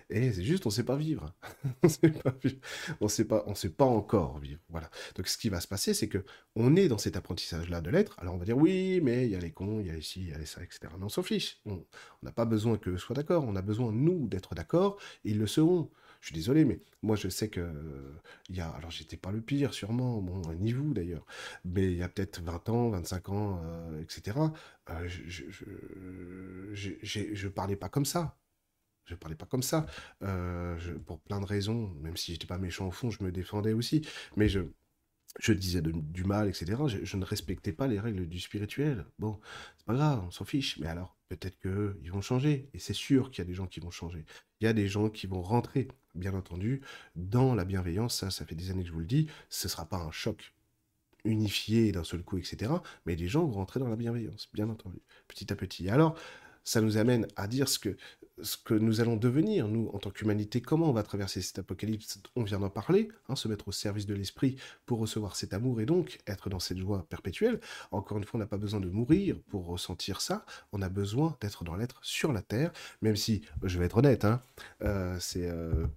[0.10, 1.34] Et c'est juste, on ne sait pas vivre.
[1.84, 3.46] on ne sait pas.
[3.46, 4.60] On sait pas, encore vivre.
[4.68, 4.90] Voilà.
[5.16, 8.20] Donc ce qui va se passer, c'est que on est dans cet apprentissage-là de l'être.
[8.20, 10.22] Alors on va dire, oui, mais il y a les cons, il y a ici,
[10.22, 10.92] il y a ça, etc.
[10.98, 11.62] Mais on s'en fiche.
[11.66, 11.86] On
[12.24, 13.46] n'a pas besoin que soit d'accord.
[13.46, 14.98] On a besoin, nous, d'être d'accord.
[15.24, 15.90] Ils le seront.
[16.22, 17.72] Je suis désolé, mais moi je sais que
[18.50, 21.26] il y a, alors j'étais pas le pire sûrement, bon, ni vous d'ailleurs,
[21.66, 23.62] mais il y a peut-être 20 ans, 25 ans,
[24.02, 24.38] etc.
[24.90, 25.44] Euh, je,
[26.74, 28.38] je, je, parlais pas comme ça.
[29.06, 29.86] Je parlais pas comme ça.
[30.24, 33.74] Euh, pour plein de raisons, même si j'étais pas méchant au fond, je me défendais
[33.74, 34.08] aussi.
[34.36, 34.62] Mais je,
[35.40, 36.76] je disais du mal, etc.
[36.88, 39.06] Je, ne respectais pas les règles du spirituel.
[39.20, 39.40] Bon,
[39.78, 40.78] c'est pas grave, on s'en fiche.
[40.80, 42.70] Mais alors, peut-être qu'ils vont changer.
[42.74, 44.26] Et c'est sûr qu'il y a des gens qui vont changer.
[44.60, 46.82] Il y a des gens qui vont rentrer, bien entendu,
[47.16, 48.16] dans la bienveillance.
[48.20, 49.28] Ça, ça fait des années que je vous le dis.
[49.50, 50.54] Ce ne sera pas un choc
[51.24, 52.72] unifié d'un seul coup, etc.
[53.06, 55.90] Mais des gens vont rentrer dans la bienveillance, bien entendu, petit à petit.
[55.90, 56.18] alors,
[56.64, 57.98] ça nous amène à dire ce que,
[58.42, 62.20] ce que nous allons devenir, nous, en tant qu'humanité, comment on va traverser cet apocalypse,
[62.36, 65.82] on vient d'en parler, hein, se mettre au service de l'esprit pour recevoir cet amour
[65.82, 67.60] et donc être dans cette joie perpétuelle.
[67.92, 71.38] Encore une fois, on n'a pas besoin de mourir pour ressentir ça, on a besoin
[71.42, 72.72] d'être dans l'être sur la terre,
[73.02, 74.42] même si, je vais être honnête, hein,
[74.84, 75.48] euh, c'est...
[75.50, 75.88] Euh,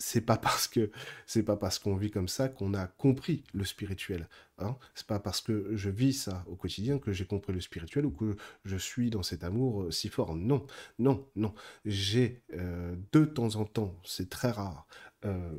[0.00, 0.90] c'est pas parce que
[1.26, 4.28] c'est pas parce qu'on vit comme ça qu'on a compris le spirituel.
[4.58, 4.76] Hein.
[4.94, 8.10] C'est pas parce que je vis ça au quotidien que j'ai compris le spirituel ou
[8.10, 10.34] que je suis dans cet amour euh, si fort.
[10.34, 10.66] Non,
[10.98, 11.54] non, non.
[11.84, 14.86] J'ai euh, de temps en temps, c'est très rare,
[15.26, 15.52] euh,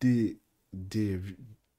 [0.00, 0.38] des,
[0.74, 1.18] des,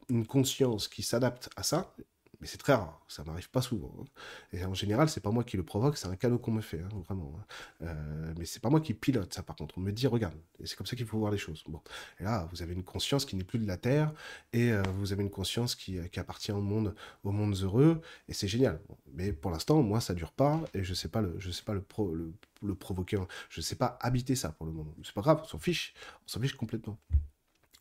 [0.09, 1.95] une conscience qui s'adapte à ça
[2.39, 3.93] mais c'est très rare, ça m'arrive pas souvent.
[3.99, 4.05] Hein.
[4.53, 6.81] Et en général, c'est pas moi qui le provoque, c'est un cadeau qu'on me fait,
[6.81, 7.33] hein, vraiment.
[7.37, 7.45] Hein.
[7.83, 9.77] Euh, mais c'est pas moi qui pilote ça, par contre.
[9.77, 11.63] On me dit, regarde, et c'est comme ça qu'il faut voir les choses.
[11.67, 11.81] Bon,
[12.19, 14.13] et là, vous avez une conscience qui n'est plus de la terre,
[14.53, 18.33] et euh, vous avez une conscience qui, qui, appartient au monde, au monde heureux, et
[18.33, 18.79] c'est génial.
[19.13, 21.73] Mais pour l'instant, moi, ça dure pas, et je sais pas le, je sais pas
[21.73, 23.17] le, le, le provoquer,
[23.49, 24.93] je sais pas habiter ça pour le moment.
[25.03, 25.93] C'est pas grave, on s'en fiche,
[26.25, 26.97] on s'en fiche complètement.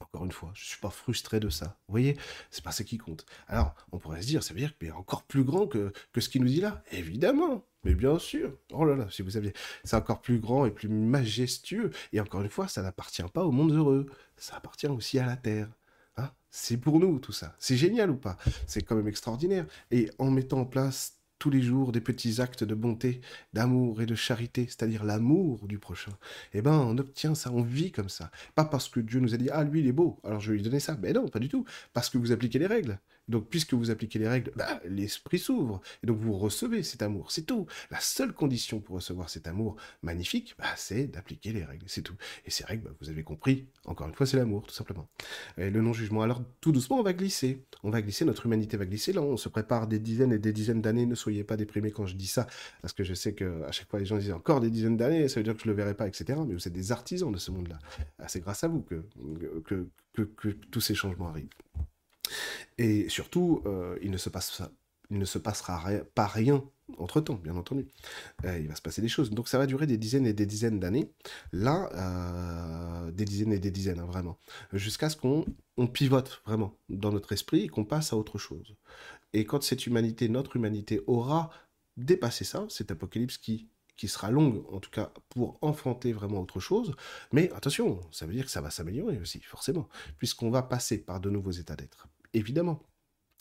[0.05, 1.77] Encore une fois, je ne suis pas frustré de ça.
[1.88, 2.17] Vous voyez,
[2.51, 3.27] c'est pas ce qui compte.
[3.49, 6.21] Alors, on pourrait se dire, ça veut dire qu'il est encore plus grand que, que
[6.21, 6.83] ce qu'il nous dit là?
[6.93, 8.57] Évidemment, mais bien sûr.
[8.73, 9.53] Oh là là, si vous saviez,
[9.85, 11.90] c'est encore plus grand et plus majestueux.
[12.12, 14.07] Et encore une fois, ça n'appartient pas au monde heureux.
[14.37, 15.69] Ça appartient aussi à la terre.
[16.17, 16.31] Hein?
[16.51, 17.55] C'est pour nous tout ça.
[17.59, 18.37] C'est génial ou pas?
[18.67, 19.67] C'est quand même extraordinaire.
[19.90, 23.20] Et en mettant en place tous les jours des petits actes de bonté,
[23.52, 26.12] d'amour et de charité, c'est-à-dire l'amour du prochain,
[26.54, 28.30] eh ben, on obtient ça, on vit comme ça.
[28.54, 30.57] Pas parce que Dieu nous a dit, ah, lui, il est beau, alors je vais
[30.57, 30.96] lui donner ça.
[31.02, 31.66] Mais non, pas du tout.
[31.92, 32.98] Parce que vous appliquez les règles.
[33.29, 35.81] Donc, puisque vous appliquez les règles, bah, l'esprit s'ouvre.
[36.03, 37.31] Et donc, vous recevez cet amour.
[37.31, 37.67] C'est tout.
[37.91, 41.85] La seule condition pour recevoir cet amour magnifique, bah, c'est d'appliquer les règles.
[41.87, 42.17] C'est tout.
[42.45, 45.09] Et ces règles, bah, vous avez compris, encore une fois, c'est l'amour, tout simplement.
[45.57, 46.23] Et le non-jugement.
[46.23, 47.65] Alors, tout doucement, on va glisser.
[47.83, 49.13] On va glisser, notre humanité va glisser.
[49.13, 51.07] Là, on se prépare des dizaines et des dizaines d'années.
[51.07, 52.47] Ne soyez pas déprimés quand je dis ça,
[52.83, 55.41] parce que je sais qu'à chaque fois, les gens disent encore des dizaines d'années, ça
[55.41, 56.39] veut dire que je le verrai pas, etc.
[56.47, 57.79] Mais vous êtes des artisans de ce monde-là.
[58.19, 59.05] Ah, c'est grâce à vous que,
[59.65, 61.49] que, que, que tous ces changements arrivent.
[62.79, 64.29] Et surtout, euh, il, ne se
[65.38, 66.62] passera pas rien
[66.99, 67.88] entre-temps, bien entendu.
[68.44, 69.31] Euh, il va se passer des choses.
[69.31, 71.11] Donc ça va durer des dizaines et des dizaines d'années.
[71.53, 74.38] Là, euh, des dizaines et des dizaines, hein, vraiment.
[74.73, 75.44] Jusqu'à ce qu'on
[75.77, 78.77] on pivote vraiment dans notre esprit et qu'on passe à autre chose.
[79.33, 81.51] Et quand cette humanité, notre humanité, aura
[81.97, 86.59] dépassé ça, cet apocalypse qui qui sera longue, en tout cas pour enfanter vraiment autre
[86.59, 86.97] chose.
[87.33, 91.20] Mais attention, ça veut dire que ça va s'améliorer aussi, forcément, puisqu'on va passer par
[91.20, 92.83] de nouveaux états d'être évidemment,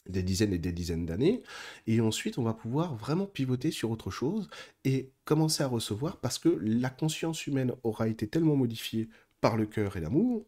[0.07, 1.43] des dizaines et des dizaines d'années,
[1.87, 4.49] et ensuite on va pouvoir vraiment pivoter sur autre chose
[4.83, 9.65] et commencer à recevoir parce que la conscience humaine aura été tellement modifiée par le
[9.65, 10.45] cœur et l'amour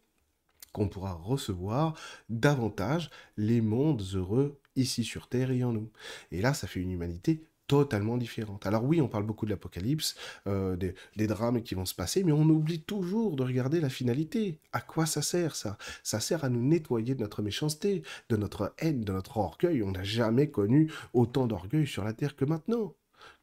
[0.73, 5.89] qu'on pourra recevoir davantage les mondes heureux ici sur Terre et en nous.
[6.31, 8.65] Et là, ça fait une humanité totalement différente.
[8.65, 10.15] Alors oui, on parle beaucoup de l'apocalypse,
[10.47, 14.59] euh, des, drames qui vont se passer, mais on oublie toujours de regarder la finalité.
[14.73, 15.77] À quoi ça sert ça?
[16.03, 19.81] Ça sert à nous nettoyer de notre méchanceté, de notre haine, de notre orgueil.
[19.83, 22.93] On n'a jamais connu autant d'orgueil sur la terre que maintenant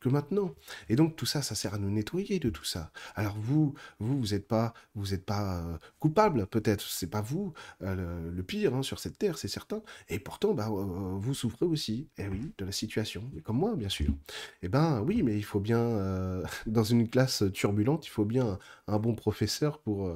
[0.03, 0.55] que maintenant.
[0.88, 2.91] Et donc tout ça, ça sert à nous nettoyer de tout ça.
[3.15, 6.83] Alors vous, vous, vous n'êtes pas, vous êtes pas euh, coupable, peut-être.
[6.83, 9.83] C'est pas vous euh, le, pire hein, sur cette terre, c'est certain.
[10.09, 13.88] Et pourtant, bah, euh, vous souffrez aussi, eh oui, de la situation, comme moi, bien
[13.88, 14.12] sûr.
[14.62, 18.99] Eh ben oui, mais il faut bien, dans une classe turbulente, il faut bien un,
[18.99, 20.15] bon professeur pour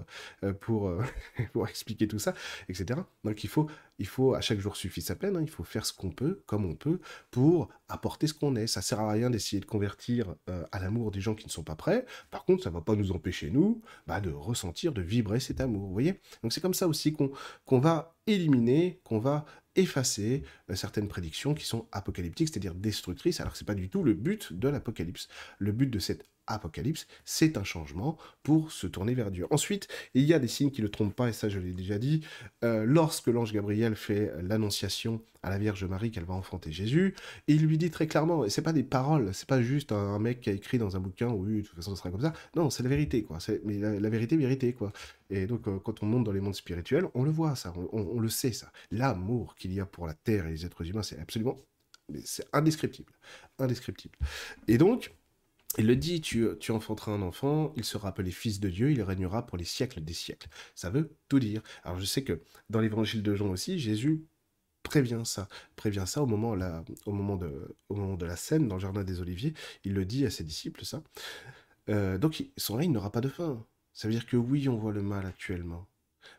[0.61, 0.93] pour
[1.53, 2.35] pour expliquer tout ça,
[2.69, 3.01] etc.
[3.25, 3.69] Donc il faut
[3.99, 6.43] il faut, à chaque jour suffit sa peine, hein, il faut faire ce qu'on peut,
[6.47, 8.67] comme on peut, pour apporter ce qu'on est.
[8.67, 11.77] Ça sert à rien d'essayer de euh, à l'amour des gens qui ne sont pas
[11.77, 12.05] prêts.
[12.31, 15.61] Par contre, ça ne va pas nous empêcher, nous, bah, de ressentir, de vibrer cet
[15.61, 15.87] amour.
[15.87, 16.21] Vous voyez?
[16.43, 19.45] Donc c'est comme ça aussi qu'on va éliminer, qu'on va
[19.77, 24.03] effacer euh, certaines prédictions qui sont apocalyptiques, c'est-à-dire destructrices, alors ce n'est pas du tout
[24.03, 25.29] le but de l'apocalypse.
[25.59, 29.47] Le but de cette Apocalypse, c'est un changement pour se tourner vers Dieu.
[29.51, 31.99] Ensuite, il y a des signes qui ne trompent pas, et ça je l'ai déjà
[31.99, 32.23] dit,
[32.65, 37.15] euh, lorsque l'ange Gabriel fait l'annonciation à la Vierge Marie qu'elle va enfanter Jésus,
[37.47, 40.41] il lui dit très clairement, et c'est pas des paroles, c'est pas juste un, mec
[40.41, 42.71] qui a écrit dans un bouquin, oui, de toute façon ce sera comme ça, non,
[42.71, 44.93] c'est la vérité, quoi, mais la, vérité, vérité, quoi.
[45.31, 48.19] Et donc, euh, quand on monte dans les mondes spirituels, on le voit, ça, on
[48.19, 48.73] le sait, ça.
[48.91, 51.57] L'amour qu'il y a pour la Terre et les êtres humains, c'est absolument,
[52.25, 53.13] c'est indescriptible,
[53.59, 54.17] indescriptible.
[54.69, 55.13] Et donc,
[55.79, 59.03] il le dit, tu, tu enfanteras un enfant, il sera appelé fils de Dieu, il
[59.03, 60.49] régnera pour les siècles des siècles.
[60.75, 61.63] Ça veut tout dire.
[61.85, 64.25] Alors je sais que dans l'évangile de Jean aussi, Jésus
[64.83, 66.57] prévient ça, prévient ça au moment,
[67.07, 69.53] au, moment de, au moment de la scène dans le jardin des Oliviers.
[69.85, 71.03] Il le dit à ses disciples, ça.
[71.89, 73.65] Euh, donc son règne n'aura pas de fin.
[73.93, 75.87] Ça veut dire que oui, on voit le mal actuellement.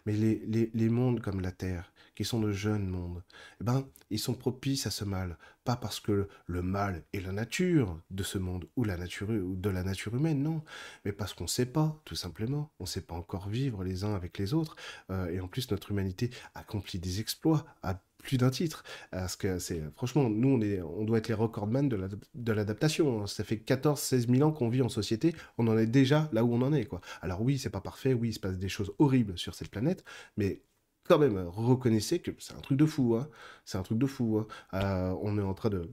[0.06, 3.24] Mais les, les, les mondes comme la Terre, qui sont de jeunes mondes,
[3.62, 5.38] eh ben, ils sont propices à ce mal,
[5.68, 9.70] pas parce que le mal est la nature de ce monde ou la nature de
[9.70, 10.64] la nature humaine, non,
[11.04, 14.06] mais parce qu'on ne sait pas, tout simplement, on ne sait pas encore vivre les
[14.06, 14.78] uns avec les autres,
[15.10, 18.86] euh, et en plus notre humanité accomplit des exploits à plus d'un titre.
[19.12, 23.28] Parce que c'est, franchement, nous, on, on doit être les recordman de l'adaptation.
[23.28, 25.36] Ça fait 14, 16 000 ans qu'on vit en société.
[25.58, 27.02] On en est déjà là où on en est, quoi.
[27.22, 28.14] Alors oui, c'est pas parfait.
[28.14, 30.06] Oui, il se passe des choses horribles sur cette planète.
[30.38, 30.62] Mais
[31.08, 33.16] quand même, reconnaissez que c'est un truc de fou.
[33.16, 33.28] Hein.
[33.66, 34.40] C'est un truc de fou.
[34.40, 34.48] Hein.
[34.74, 35.90] Euh, on est en train de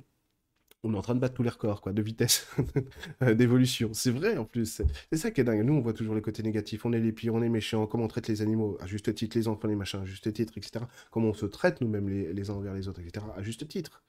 [0.85, 2.47] on est en train de battre tous les records, quoi, de vitesse,
[3.23, 3.91] euh, d'évolution.
[3.95, 4.83] C'est vrai, en plus.
[5.11, 5.63] C'est ça qui est dingue.
[5.65, 6.85] Nous, on voit toujours les côtés négatifs.
[6.85, 9.37] On est les pires, on est méchants, comment on traite les animaux, à juste titre,
[9.39, 10.85] les enfants, les machins, à juste titre, etc.
[11.11, 13.25] Comment on se traite nous-mêmes les, uns envers les autres, etc.
[13.35, 14.03] À juste titre.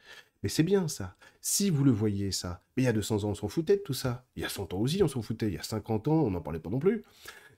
[0.43, 1.15] Mais c'est bien, ça.
[1.39, 2.61] Si vous le voyez, ça.
[2.75, 4.25] Mais il y a 200 ans, on s'en foutait de tout ça.
[4.35, 5.47] Il y a 100 ans aussi, on s'en foutait.
[5.47, 7.03] Il y a 50 ans, on n'en parlait pas non plus.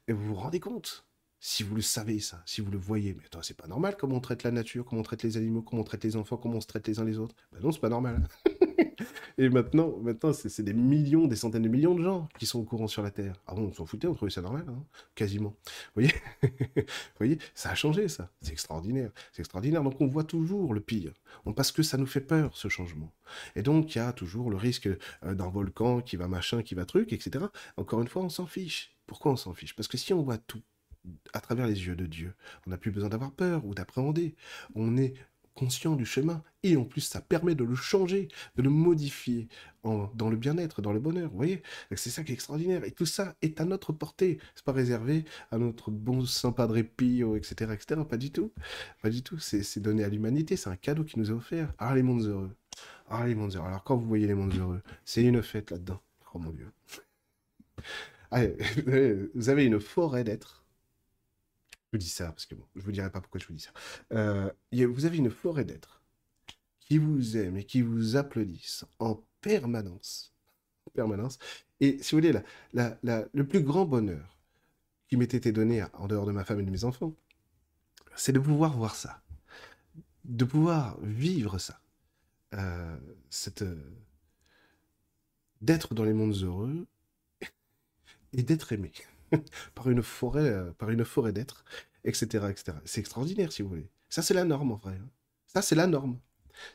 [0.08, 1.07] Et vous vous rendez compte
[1.40, 4.16] si vous le savez, ça, si vous le voyez, mais attends, c'est pas normal comment
[4.16, 6.58] on traite la nature, comment on traite les animaux, comment on traite les enfants, comment
[6.58, 7.36] on se traite les uns les autres.
[7.52, 8.28] Ben non, c'est pas normal.
[9.38, 12.64] Et maintenant, maintenant c'est des millions, des centaines de millions de gens qui sont au
[12.64, 13.36] courant sur la Terre.
[13.46, 15.56] Ah bon, on s'en foutait, on trouvait ça normal, hein quasiment.
[15.96, 16.14] Vous voyez
[16.76, 16.84] Vous
[17.20, 18.32] voyez Ça a changé, ça.
[18.42, 19.12] C'est extraordinaire.
[19.32, 19.84] C'est extraordinaire.
[19.84, 21.14] Donc on voit toujours le pire.
[21.56, 23.14] parce que ça nous fait peur, ce changement.
[23.56, 26.74] Et donc il y a toujours le risque euh, d'un volcan qui va machin, qui
[26.74, 27.46] va truc, etc.
[27.78, 28.98] Encore une fois, on s'en fiche.
[29.06, 29.76] Pourquoi on s'en fiche?
[29.76, 30.62] Parce que si on voit tout
[31.34, 32.34] à travers les yeux de Dieu,
[32.66, 34.36] on n'a plus besoin d'avoir peur ou d'appréhender.
[34.76, 35.14] On est
[35.58, 36.44] conscient du chemin.
[36.64, 39.48] Et en plus, ça permet de le changer, de le modifier
[39.84, 41.30] dans le bien-être, dans le bonheur.
[41.32, 41.64] Vous voyez?
[41.96, 42.84] C'est ça qui est extraordinaire.
[42.84, 44.38] Et tout ça est à notre portée.
[44.54, 48.02] C'est pas réservé à notre bon saint Padre Pio, etc., etc.
[48.08, 48.52] Pas du tout.
[49.02, 49.40] Pas du tout.
[49.40, 50.56] C'est donné à l'humanité.
[50.56, 51.74] C'est un cadeau qui nous est offert.
[51.80, 52.56] Ah, les mondes heureux.
[53.10, 53.68] Ah, les mondes heureux.
[53.68, 56.02] Alors, quand vous voyez les mondes heureux, c'est une fête là-dedans.
[56.34, 56.72] Oh mon Dieu.
[59.36, 60.67] vous avez une forêt d'êtres
[61.88, 63.64] je vous dis ça parce que bon, je vous dirai pas pourquoi je vous dis
[63.64, 63.72] ça.
[64.12, 66.02] Euh, vous avez une forêt d'êtres
[66.80, 70.34] qui vous aiment et qui vous applaudissent en permanence.
[70.86, 71.40] En permanence.
[71.80, 72.40] Et si vous voulez,
[72.74, 74.38] le plus grand bonheur
[75.08, 77.14] qui m'était été donné en dehors de ma femme et de mes enfants,
[78.16, 79.22] c'est de pouvoir voir ça.
[80.26, 81.80] De pouvoir vivre ça.
[82.54, 82.98] Euh,
[83.30, 83.76] cette, euh,
[85.62, 86.88] d'être dans les mondes heureux
[88.34, 88.92] et d'être aimé.
[89.76, 91.66] par une forêt, euh, par une forêt d'êtres,
[92.04, 92.78] etc., etc.
[92.86, 93.90] C'est extraordinaire, si vous voulez.
[94.10, 95.00] Ça, c'est la norme, en vrai.
[95.02, 95.10] Hein.
[95.48, 96.20] Ça, c'est la norme.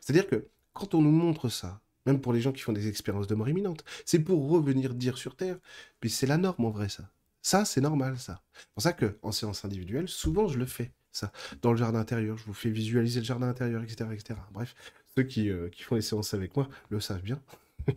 [0.00, 3.26] C'est-à-dire que quand on nous montre ça, même pour les gens qui font des expériences
[3.26, 5.58] de mort imminente, c'est pour revenir dire sur Terre,
[6.00, 7.10] puis c'est la norme, en vrai, ça.
[7.42, 8.42] Ça, c'est normal, ça.
[8.54, 11.32] C'est pour ça qu'en séance individuelle, souvent, je le fais, ça.
[11.60, 14.40] Dans le jardin intérieur, je vous fais visualiser le jardin intérieur, etc., etc.
[14.52, 14.74] Bref,
[15.16, 17.40] ceux qui, euh, qui font les séances avec moi le savent bien.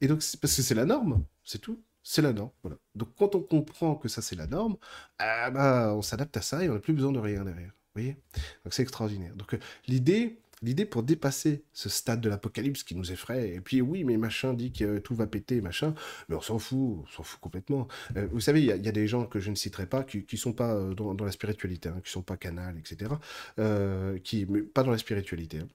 [0.00, 1.82] Et donc, parce que c'est la norme, c'est tout.
[2.02, 2.50] C'est la norme.
[2.62, 2.78] Voilà.
[2.94, 4.76] Donc quand on comprend que ça c'est la norme,
[5.18, 7.72] ah bah, on s'adapte à ça et on n'a plus besoin de rien derrière.
[7.94, 8.16] Vous voyez?
[8.64, 9.34] Donc c'est extraordinaire.
[9.34, 9.58] Donc euh,
[9.88, 14.16] l'idée, l'idée pour dépasser ce stade de l'apocalypse qui nous effraie, et puis oui, mais
[14.16, 15.94] machin dit que tout va péter, machin,
[16.28, 17.88] mais on s'en fout, on s'en fout complètement.
[18.16, 20.38] Euh, vous savez, il y, a des gens que je ne citerai pas qui ne
[20.38, 23.12] sont pas euh, dans, la spiritualité, hein, qui sont pas canal, etc.,
[24.24, 25.58] qui, mais pas dans la spiritualité.
[25.58, 25.68] Hein,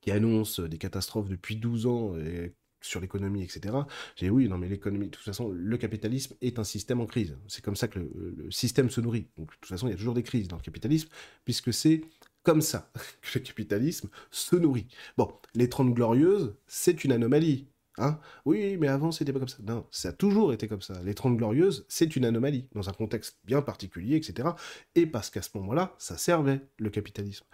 [0.00, 3.74] qui annoncent des catastrophes depuis 12 ans et sur l'économie, etc.
[4.16, 7.06] J'ai dit oui, non mais l'économie, de toute façon, le capitalisme est un système en
[7.06, 7.36] crise.
[7.48, 9.28] C'est comme ça que le, système se nourrit.
[9.38, 11.08] De toute façon, il y a toujours des crises dans le capitalisme,
[11.44, 12.02] puisque c'est
[12.42, 12.90] comme ça
[13.22, 14.88] que le capitalisme se nourrit.
[15.16, 17.66] Bon, les 30 glorieuses, c'est une anomalie.
[17.98, 19.58] Hein oui, mais avant, c'était pas comme ça.
[19.62, 21.02] Non, ça a toujours été comme ça.
[21.02, 24.50] Les 30 glorieuses, c'est une anomalie, dans un contexte bien particulier, etc.
[24.94, 27.44] Et parce qu'à ce moment-là, ça servait, le capitalisme.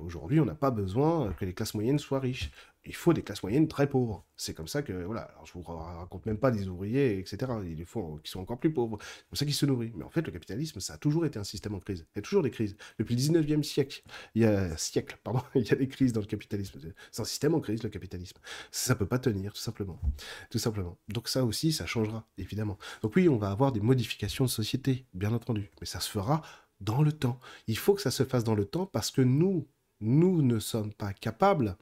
[0.00, 2.50] Aujourd'hui, on n'a pas besoin que les classes moyennes soient riches
[2.84, 4.24] il faut des classes moyennes très pauvres.
[4.36, 7.52] C'est comme ça que, voilà, alors je vous raconte même pas des ouvriers, etc.
[7.64, 8.98] Il faut qui sont encore plus pauvres.
[9.00, 9.92] C'est comme ça qu'ils se nourrissent.
[9.94, 12.06] Mais en fait, le capitalisme, ça a toujours été un système en crise.
[12.14, 12.76] Il y a toujours des crises.
[12.98, 14.02] Depuis le 19e siècle,
[14.34, 14.76] il y a,
[15.22, 16.80] pardon, il y a des crises dans le capitalisme.
[17.12, 18.38] C'est un système en crise, le capitalisme.
[18.70, 20.00] Ça peut pas tenir, tout simplement.
[20.48, 20.96] Tout simplement.
[21.08, 22.78] Donc ça aussi, ça changera, évidemment.
[23.02, 25.70] Donc oui, on va avoir des modifications de société, bien entendu.
[25.80, 26.40] Mais ça se fera
[26.80, 27.38] dans le temps.
[27.66, 29.68] Il faut que ça se fasse dans le temps parce que nous,
[30.00, 31.76] nous ne sommes pas capables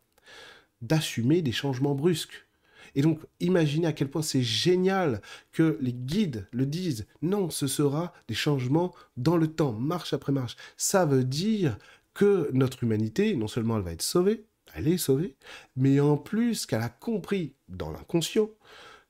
[0.82, 2.46] d'assumer des changements brusques.
[2.94, 5.20] Et donc, imaginez à quel point c'est génial
[5.52, 7.06] que les guides le disent.
[7.22, 10.56] Non, ce sera des changements dans le temps, marche après marche.
[10.76, 11.78] Ça veut dire
[12.14, 15.36] que notre humanité, non seulement elle va être sauvée, elle est sauvée,
[15.76, 18.50] mais en plus qu'elle a compris dans l'inconscient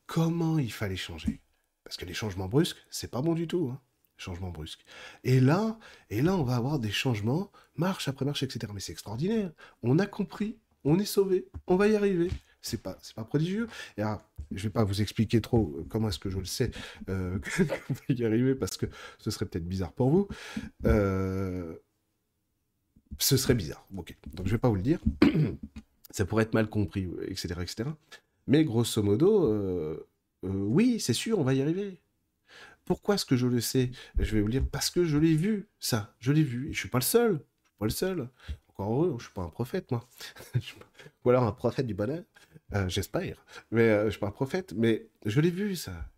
[0.07, 1.40] comment il fallait changer.
[1.85, 3.70] Parce que les changements brusques, c'est pas bon du tout.
[3.72, 3.81] Hein
[4.18, 4.85] changements brusques.
[5.24, 5.78] Et là,
[6.11, 8.70] et là, on va avoir des changements, marche après marche, etc.
[8.74, 9.52] Mais c'est extraordinaire.
[9.83, 12.31] On a compris on est sauvé, on va y arriver.
[12.61, 13.69] C'est pas, c'est pas prodigieux.
[13.97, 16.71] Et alors, je vais pas vous expliquer trop euh, comment est-ce que je le sais
[17.09, 17.38] euh,
[17.87, 18.87] qu'on va y arriver parce que
[19.19, 20.29] ce serait peut-être bizarre pour vous.
[20.85, 21.77] Euh,
[23.19, 23.87] ce serait bizarre.
[23.97, 25.01] Ok, donc je vais pas vous le dire.
[26.11, 27.91] Ça pourrait être mal compris, etc., etc.
[28.47, 30.03] Mais grosso modo,
[30.43, 32.01] oui, c'est sûr, on va y arriver.
[32.87, 33.91] Pourquoi est-ce que je le sais?
[34.19, 36.14] Je vais vous dire parce que je l'ai vu, ça.
[36.19, 36.71] Je l'ai vu.
[36.71, 37.33] Et je suis pas le seul.
[37.33, 38.29] Je suis pas le seul
[38.85, 40.07] heureux, je suis pas un prophète, moi.
[41.25, 42.23] Ou alors un prophète du bonheur,
[42.75, 43.45] euh, j'espère.
[43.71, 46.11] Mais euh, je suis pas un prophète, mais je l'ai vu, ça.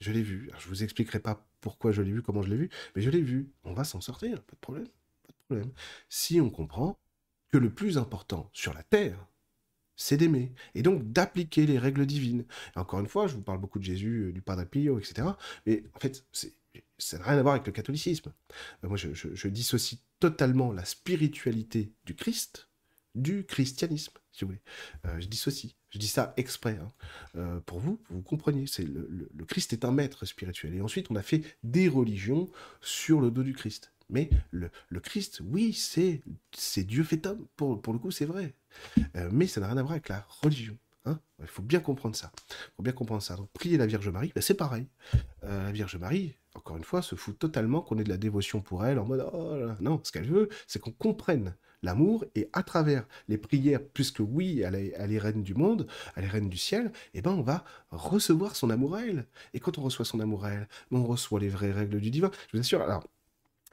[0.00, 0.50] Je l'ai vu.
[0.58, 3.22] Je vous expliquerai pas pourquoi je l'ai vu, comment je l'ai vu, mais je l'ai
[3.22, 3.50] vu.
[3.64, 4.86] On va s'en sortir, pas de problème.
[4.86, 5.72] Pas de problème.
[6.08, 6.98] Si on comprend
[7.50, 9.26] que le plus important sur la terre,
[9.94, 12.44] c'est d'aimer, et donc d'appliquer les règles divines.
[12.74, 15.28] encore une fois, je vous parle beaucoup de Jésus, euh, du Padre Pio, etc.
[15.66, 16.54] Mais en fait, c'est
[17.02, 18.32] ça n'a rien à voir avec le catholicisme.
[18.84, 22.68] Euh, moi, je, dissocie totalement la spiritualité du Christ
[23.14, 24.62] du christianisme, si vous voulez.
[25.06, 25.74] Euh, je dissocie.
[25.90, 26.78] Je dis ça exprès.
[26.80, 26.90] Hein.
[27.36, 28.66] Euh, pour vous, vous compreniez.
[28.66, 30.74] C'est le, Christ est un maître spirituel.
[30.74, 33.92] Et ensuite, on a fait des religions sur le dos du Christ.
[34.08, 36.22] Mais le, Christ, oui, c'est
[36.84, 37.46] Dieu fait homme.
[37.56, 38.54] Pour le coup, c'est vrai.
[39.30, 40.78] mais ça n'a rien à voir avec la religion.
[41.04, 41.18] Hein.
[41.40, 42.30] Il faut bien comprendre ça.
[42.50, 43.36] Il faut bien comprendre ça.
[43.36, 44.86] Donc, prier la Vierge Marie, ben, c'est pareil.
[45.42, 48.84] la Vierge Marie, encore une fois, se fout totalement qu'on ait de la dévotion pour
[48.84, 52.62] elle, en mode oh là, non, ce qu'elle veut, c'est qu'on comprenne l'amour et à
[52.62, 55.86] travers les prières, puisque oui, elle est, reine du monde,
[56.16, 59.26] elle est reine du ciel, eh ben on va recevoir son amour à elle.
[59.54, 62.30] Et quand on reçoit son amour à elle, on reçoit les vraies règles du divin.
[62.48, 62.82] Je vous assure,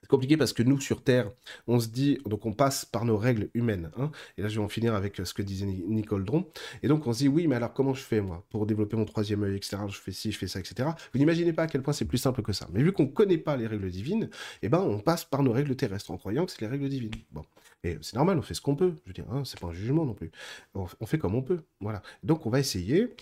[0.02, 1.32] C'est compliqué parce que nous, sur Terre,
[1.68, 3.92] on se dit, donc on passe par nos règles humaines.
[3.98, 4.12] Hein.
[4.38, 6.46] et là, je vais en finir avec euh, ce que disait Nicole Dron.
[6.84, 9.06] Et donc, on se dit, oui, mais alors comment je fais, moi, pour développer mon
[9.06, 9.78] troisième œil, etc.
[9.88, 10.90] Je fais ci, je fais ça, etc.
[11.14, 12.68] Vous n'imaginez pas à quel point c'est plus simple que ça.
[12.72, 14.30] Mais vu qu'on ne connaît pas les règles divines,
[14.62, 17.12] eh ben, on passe par nos règles terrestres en croyant que c'est les règles divines.
[17.32, 17.44] Bon.
[17.84, 18.94] Et c'est normal, on fait ce qu'on peut.
[19.06, 20.32] Je veux dire, hein, c'est pas un jugement non plus.
[20.74, 21.62] On, fait comme on peut.
[21.80, 22.02] Voilà.
[22.24, 23.14] Donc, on va essayer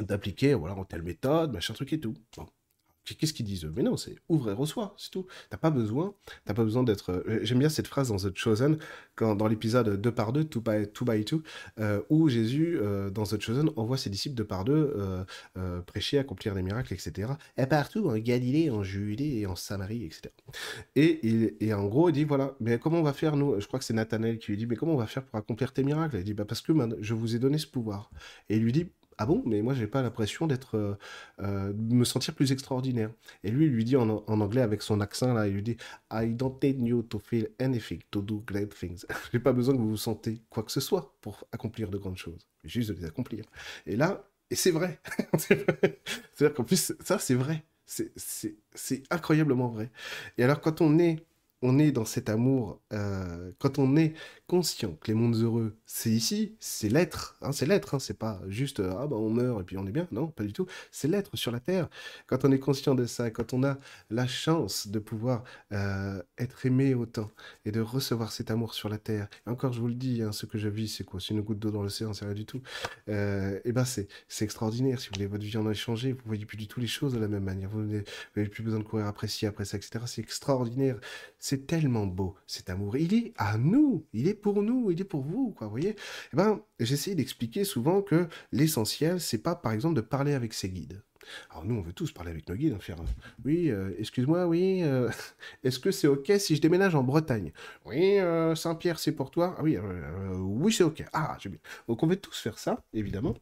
[0.00, 2.14] d'appliquer, voilà, telle méthode, machin truc et tout.
[2.36, 2.46] Bon.
[3.04, 5.26] Qu'est-ce qu'ils disent Mais non, c'est ouvre et reçoit, c'est tout.
[5.48, 7.10] T'as pas besoin, t'as pas besoin d'être.
[7.12, 8.78] Euh, j'aime bien cette phrase dans The Chosen,
[9.16, 11.42] quand, dans l'épisode 2 par 2, 2 by 2, by two,
[11.78, 14.94] euh, où Jésus, euh, dans The Chosen, envoie ses disciples deux par deux
[15.86, 17.32] prêcher, accomplir des miracles, etc.
[17.56, 20.28] Et partout, en Galilée, en Judée et en Samarie, etc.
[20.94, 23.60] Et, et, en gros, il dit voilà, mais comment on va faire, nous?
[23.60, 25.72] Je crois que c'est Nathanaël qui lui dit mais comment on va faire pour accomplir
[25.72, 26.16] tes miracles?
[26.18, 28.10] Il dit bah, parce que je vous ai donné ce pouvoir.
[28.48, 28.90] Et il lui dit
[29.22, 30.94] ah bon, mais moi j'ai pas l'impression d'être, euh,
[31.42, 33.10] euh, me sentir plus extraordinaire.
[33.44, 35.76] Et lui, il lui dit en, anglais avec son accent là, il lui dit
[36.10, 39.04] I don't need you to feel anything to do great things.
[39.32, 42.16] j'ai pas besoin que vous vous sentez quoi que ce soit pour accomplir de grandes
[42.16, 43.44] choses, juste de les accomplir.
[43.86, 44.98] Et là, et c'est vrai,
[45.36, 49.90] c'est-à-dire qu'en plus ça c'est vrai, c'est incroyablement vrai.
[50.38, 51.26] Et alors quand on est
[51.62, 54.14] on est dans cet amour, euh, quand on est
[54.50, 58.40] conscient que les mondes heureux, c'est ici, c'est l'être, hein, c'est l'être, hein, c'est pas
[58.48, 60.66] juste euh, ah ben on meurt et puis on est bien, non, pas du tout,
[60.90, 61.88] c'est l'être sur la terre.
[62.26, 63.78] Quand on est conscient de ça, quand on a
[64.10, 67.30] la chance de pouvoir euh, être aimé autant
[67.64, 70.46] et de recevoir cet amour sur la terre, encore je vous le dis, hein, ce
[70.46, 71.20] que je vis, c'est quoi?
[71.20, 72.60] C'est une goutte d'eau dans l'océan, c'est rien du tout.
[73.06, 74.08] et ben c'est
[74.40, 74.98] extraordinaire.
[74.98, 77.14] Si vous voulez, votre vie en a changé, vous voyez plus du tout les choses
[77.14, 80.04] de la même manière, vous n'avez plus besoin de courir après ci, après ça, etc.
[80.06, 80.98] C'est extraordinaire.
[81.38, 82.96] C'est tellement beau, cet amour.
[82.96, 85.96] Il est à nous, il est pour nous, il est pour vous, quoi, vous voyez?
[86.32, 90.70] Eh ben, j'essaie d'expliquer souvent que l'essentiel, c'est pas, par exemple, de parler avec ses
[90.70, 91.02] guides.
[91.50, 92.96] Alors nous, on veut tous parler avec nos guides, hein, faire
[93.44, 95.10] oui, euh, excuse-moi, oui, euh,
[95.64, 97.52] est-ce que c'est ok si je déménage en Bretagne?
[97.84, 99.54] Oui, euh, Saint-Pierre, c'est pour toi?
[99.58, 99.78] Ah oui,
[100.32, 101.04] oui, c'est ok.
[101.12, 101.58] Ah, j'ai bien.
[101.88, 103.34] Donc on veut tous faire ça, évidemment.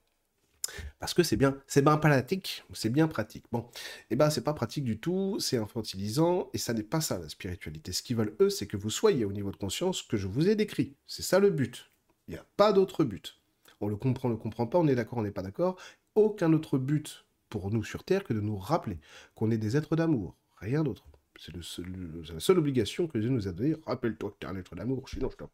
[0.99, 3.45] Parce que c'est bien, c'est bien pratique, c'est bien pratique.
[3.53, 3.66] Bon,
[4.11, 7.29] eh ben c'est pas pratique du tout, c'est infantilisant, et ça n'est pas ça la
[7.29, 7.93] spiritualité.
[7.93, 10.49] Ce qu'ils veulent eux, c'est que vous soyez au niveau de conscience que je vous
[10.49, 10.97] ai décrit.
[11.07, 11.91] C'est ça le but.
[12.27, 13.41] Il n'y a pas d'autre but.
[13.81, 15.77] On le comprend, on le comprend pas, on est d'accord, on n'est pas d'accord.
[16.14, 18.99] Aucun autre but pour nous sur Terre que de nous rappeler
[19.35, 21.05] qu'on est des êtres d'amour, rien d'autre.
[21.39, 23.76] C'est la seule obligation que Dieu nous a donnée.
[23.86, 25.49] Rappelle-toi que tu es un être d'amour, sinon je t'en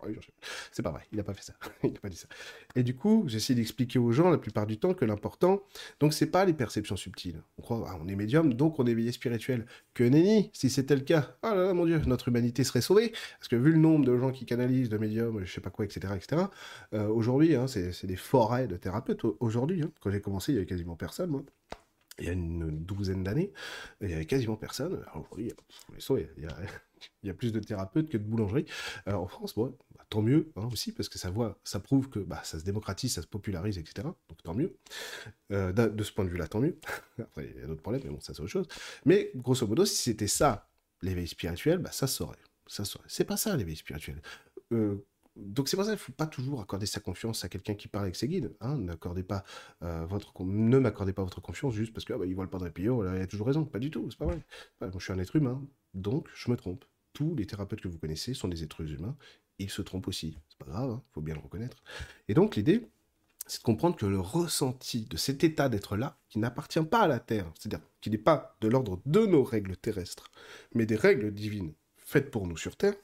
[0.73, 1.53] C'est pas vrai, il n'a pas fait ça.
[1.85, 2.27] il n'a pas dit ça.
[2.75, 5.63] Et du coup, j'essaie d'expliquer aux gens la plupart du temps que l'important,
[6.01, 7.43] donc c'est pas les perceptions subtiles.
[7.59, 9.67] On croit, ah, on est médium, donc on est éveillé spirituel.
[9.93, 13.13] Que nenni, si c'était le cas, ah là là, mon Dieu, notre humanité serait sauvée.
[13.39, 15.85] Parce que vu le nombre de gens qui canalisent, de médiums, je sais pas quoi,
[15.85, 16.45] etc., etc.,
[16.95, 19.25] euh, aujourd'hui, hein, c'est des forêts de thérapeutes.
[19.41, 19.91] Aujourd'hui, hein.
[20.01, 21.45] quand j'ai commencé, il y avait quasiment personne, moi
[22.19, 23.53] il y a une douzaine d'années,
[24.01, 25.05] il n'y avait quasiment personne.
[25.37, 25.53] Il
[27.23, 28.67] y, a, plus de thérapeutes que de boulangeries.
[29.05, 32.41] Alors, en France, bon, bah, tant mieux hein, aussi, parce que ça prouve que bah,
[32.45, 34.09] ça se démocratise, ça se popularise, etc.
[34.29, 34.77] Donc tant mieux.
[35.53, 36.79] Euh, de ce point de vue-là, tant mieux.
[37.19, 38.69] Après, il y a d'autres problèmes, mais bon, ça c'est autre chose.
[39.05, 40.69] Mais grosso modo, si c'était ça,
[41.03, 42.39] l'éveil spirituel, bah, ça saurait.
[42.67, 43.09] Ça saurait.
[43.09, 44.23] C'est pas ça, l'éveil spirituel.
[44.73, 45.05] Euh,
[45.37, 47.89] donc c'est pour ça qu'il ne faut pas toujours accorder sa confiance à quelqu'un qui
[47.89, 48.55] parle avec ses guides.
[48.61, 48.79] Hein.
[49.27, 49.45] Pas
[49.83, 52.69] euh, votre, ne m'accordez pas votre confiance juste parce qu'il ah bah, voit le Padre
[52.69, 53.65] Pio, il a toujours raison.
[53.65, 54.41] Pas du tout, c'est pas vrai.
[54.81, 55.63] je suis un être humain,
[55.95, 56.85] donc je me trompe.
[57.13, 59.17] Tous les thérapeutes que vous connaissez sont des êtres humains,
[59.59, 60.39] ils se trompent aussi.
[60.49, 61.83] C'est pas grave, il hein, faut bien le reconnaître.
[62.29, 62.89] Et donc l'idée,
[63.47, 67.09] c'est de comprendre que le ressenti de cet état d'être là, qui n'appartient pas à
[67.09, 70.31] la Terre, c'est-à-dire qui n'est pas de l'ordre de nos règles terrestres,
[70.75, 72.95] mais des règles divines faites pour nous sur Terre,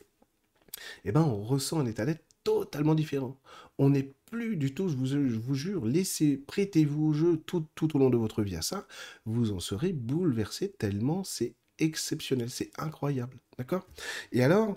[1.04, 3.38] eh ben, on ressent un état d'être totalement différent.
[3.78, 7.98] On n'est plus du tout, je vous, jure, laissez, prêtez-vous au jeu tout, tout, au
[7.98, 8.86] long de votre vie à ça,
[9.24, 13.86] vous en serez bouleversé tellement c'est exceptionnel, c'est incroyable, d'accord?
[14.32, 14.74] Et alors,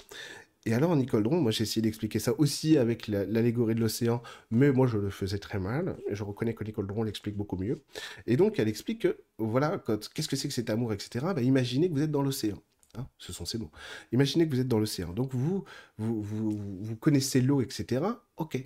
[0.66, 4.72] et alors, Nicole Dron, moi j'ai essayé d'expliquer ça aussi avec l'allégorie de l'océan, mais
[4.72, 5.98] moi je le faisais très mal.
[6.10, 7.84] Je reconnais que Nicole Dron l'explique beaucoup mieux.
[8.28, 9.84] Et donc elle explique que, voilà,
[10.14, 11.34] qu'est-ce que c'est que cet amour, etc.
[11.36, 12.62] Bah, imaginez que vous êtes dans l'océan.
[12.96, 13.72] Hein, ce sont ces mots.
[14.12, 15.14] Imaginez que vous êtes dans l'océan.
[15.14, 15.64] Donc vous,
[15.98, 18.06] vous, vous, connaissez l'eau, etc.
[18.38, 18.64] Ok.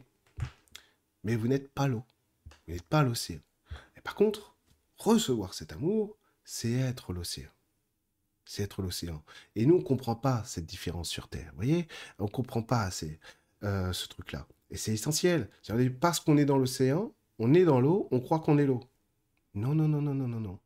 [1.23, 2.03] Mais vous n'êtes pas l'eau.
[2.67, 3.39] Vous n'êtes pas l'océan.
[3.95, 4.55] Et par contre,
[4.97, 7.49] recevoir cet amour, c'est être l'océan.
[8.43, 9.23] C'est être l'océan.
[9.55, 11.49] Et nous, on ne comprend pas cette différence sur Terre.
[11.51, 11.87] Vous voyez?
[12.19, 12.89] On ne comprend pas
[13.63, 14.47] euh, ce truc-là.
[14.69, 15.49] Et c'est essentiel.
[16.01, 18.81] Parce qu'on est dans l'océan, on est dans l'eau, on croit qu'on est l'eau.
[19.53, 20.59] Non, non, non, non, non, non, non.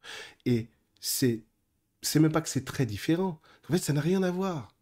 [0.45, 0.68] Et
[0.99, 1.43] c'est
[2.02, 3.39] c'est même pas que c'est très différent.
[3.70, 4.76] En fait, ça n'a rien à voir.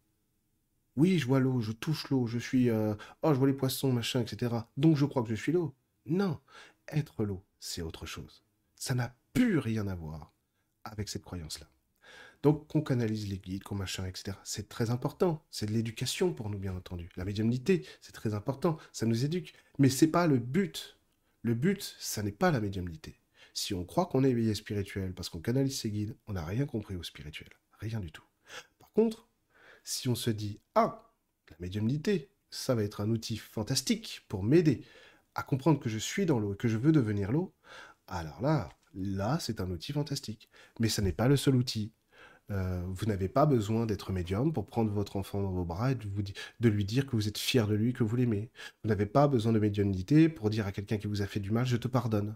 [0.95, 2.69] Oui, je vois l'eau, je touche l'eau, je suis...
[2.69, 4.53] Euh, oh, je vois les poissons, machin, etc.
[4.77, 5.73] Donc je crois que je suis l'eau.
[6.05, 6.39] Non,
[6.89, 8.43] être l'eau, c'est autre chose.
[8.75, 10.33] Ça n'a plus rien à voir
[10.83, 11.67] avec cette croyance-là.
[12.41, 14.37] Donc qu'on canalise les guides, qu'on machin, etc.
[14.43, 15.45] C'est très important.
[15.51, 17.09] C'est de l'éducation pour nous, bien entendu.
[17.17, 18.77] La médiumnité, c'est très important.
[18.93, 19.53] Ça nous éduque.
[19.77, 20.97] Mais c'est pas le but.
[21.41, 23.18] Le but, ça n'est pas la médiumnité.
[23.53, 26.65] Si on croit qu'on est éveillé spirituel parce qu'on canalise ses guides, on n'a rien
[26.65, 27.49] compris au spirituel.
[27.79, 28.23] Rien du tout.
[28.79, 29.29] Par contre,
[29.83, 31.13] si on se dit, ah,
[31.49, 34.83] la médiumnité, ça va être un outil fantastique pour m'aider
[35.35, 37.53] à comprendre que je suis dans l'eau et que je veux devenir l'eau,
[38.07, 40.49] alors là, là, c'est un outil fantastique.
[40.79, 41.93] Mais ce n'est pas le seul outil.
[42.51, 45.95] Euh, vous n'avez pas besoin d'être médium pour prendre votre enfant dans vos bras et
[45.95, 48.49] de, lui dire que vous êtes fier de lui, que vous l'aimez.
[48.83, 51.51] Vous n'avez pas besoin de médiumnité pour dire à quelqu'un qui vous a fait du
[51.51, 52.35] mal, je te pardonne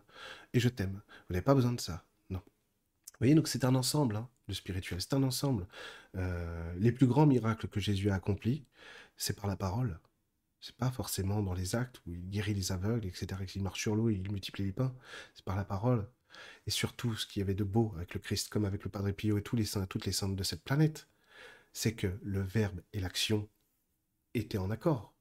[0.54, 1.02] et je t'aime.
[1.28, 2.06] Vous n'avez pas besoin de ça.
[2.30, 2.40] Non.
[2.40, 5.02] Vous voyez, donc c'est un ensemble, hein, le spirituel.
[5.02, 5.68] C'est un ensemble.
[6.16, 8.66] Euh, les plus grands miracles que Jésus a accomplis,
[9.18, 10.00] c'est par la parole.
[10.62, 13.96] C'est pas forcément dans les actes où il guérit les aveugles, etc., qu'il marche sur
[13.96, 14.96] l'eau et il multiplie les pains.
[15.34, 16.08] C'est par la parole.
[16.68, 19.12] Et surtout, ce qu'il y avait de beau avec le Christ, comme avec le Padre
[19.12, 21.08] Pio et tous les saints, toutes les saintes de cette planète,
[21.74, 23.50] c'est que le verbe et l'action
[24.34, 25.14] étaient en accord.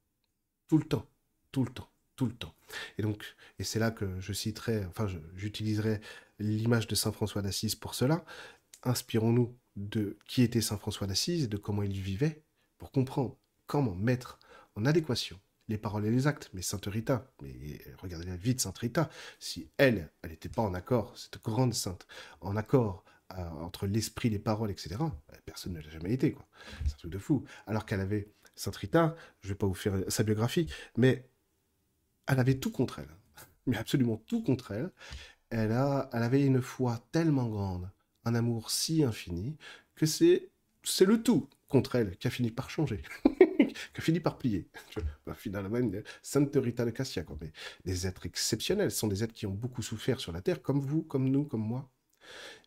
[0.67, 1.07] Tout le temps.
[1.51, 1.89] Tout le temps.
[2.15, 2.55] Tout le temps.
[2.97, 5.99] Et donc, et c'est là que je citerai, enfin, j'utiliserai
[6.39, 8.23] l'image de Saint François d'Assise pour cela.
[8.83, 12.43] Inspirons-nous de qui était Saint François d'Assise et de comment il vivait
[12.77, 14.39] pour comprendre comment mettre
[14.75, 16.49] en adéquation les paroles et les actes.
[16.53, 19.09] Mais Sainte Rita, mais regardez la vie de Sainte Rita,
[19.39, 22.07] si elle, elle n'était pas en accord, cette grande sainte,
[22.41, 23.03] en accord
[23.37, 26.45] euh, entre l'esprit, les paroles, etc., euh, personne ne l'a jamais été, quoi.
[26.85, 27.43] C'est un truc de fou.
[27.65, 31.27] Alors qu'elle avait, Sainte Rita, je vais pas vous faire sa biographie, mais
[32.27, 33.09] elle avait tout contre elle.
[33.65, 34.91] Mais absolument tout contre elle.
[35.49, 37.89] Elle, a, elle avait une foi tellement grande,
[38.25, 39.57] un amour si infini,
[39.95, 40.49] que c'est,
[40.83, 43.01] c'est le tout contre elle qui a fini par changer.
[43.93, 44.67] qui a fini par plier.
[45.25, 45.79] Bah, finalement,
[46.21, 47.37] Sainte Rita de Cassia, quoi.
[47.41, 47.51] Mais
[47.85, 50.81] des êtres exceptionnels, ce sont des êtres qui ont beaucoup souffert sur la terre, comme
[50.81, 51.89] vous, comme nous, comme moi.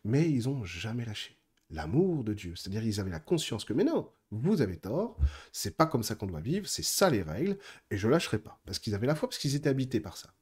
[0.03, 1.37] Mais ils n'ont jamais lâché
[1.69, 2.55] l'amour de Dieu.
[2.55, 5.17] C'est-à-dire, ils avaient la conscience que, mais non, vous avez tort,
[5.51, 7.57] c'est pas comme ça qu'on doit vivre, c'est ça les règles,
[7.91, 8.59] et je lâcherai pas.
[8.65, 10.33] Parce qu'ils avaient la foi, parce qu'ils étaient habités par ça.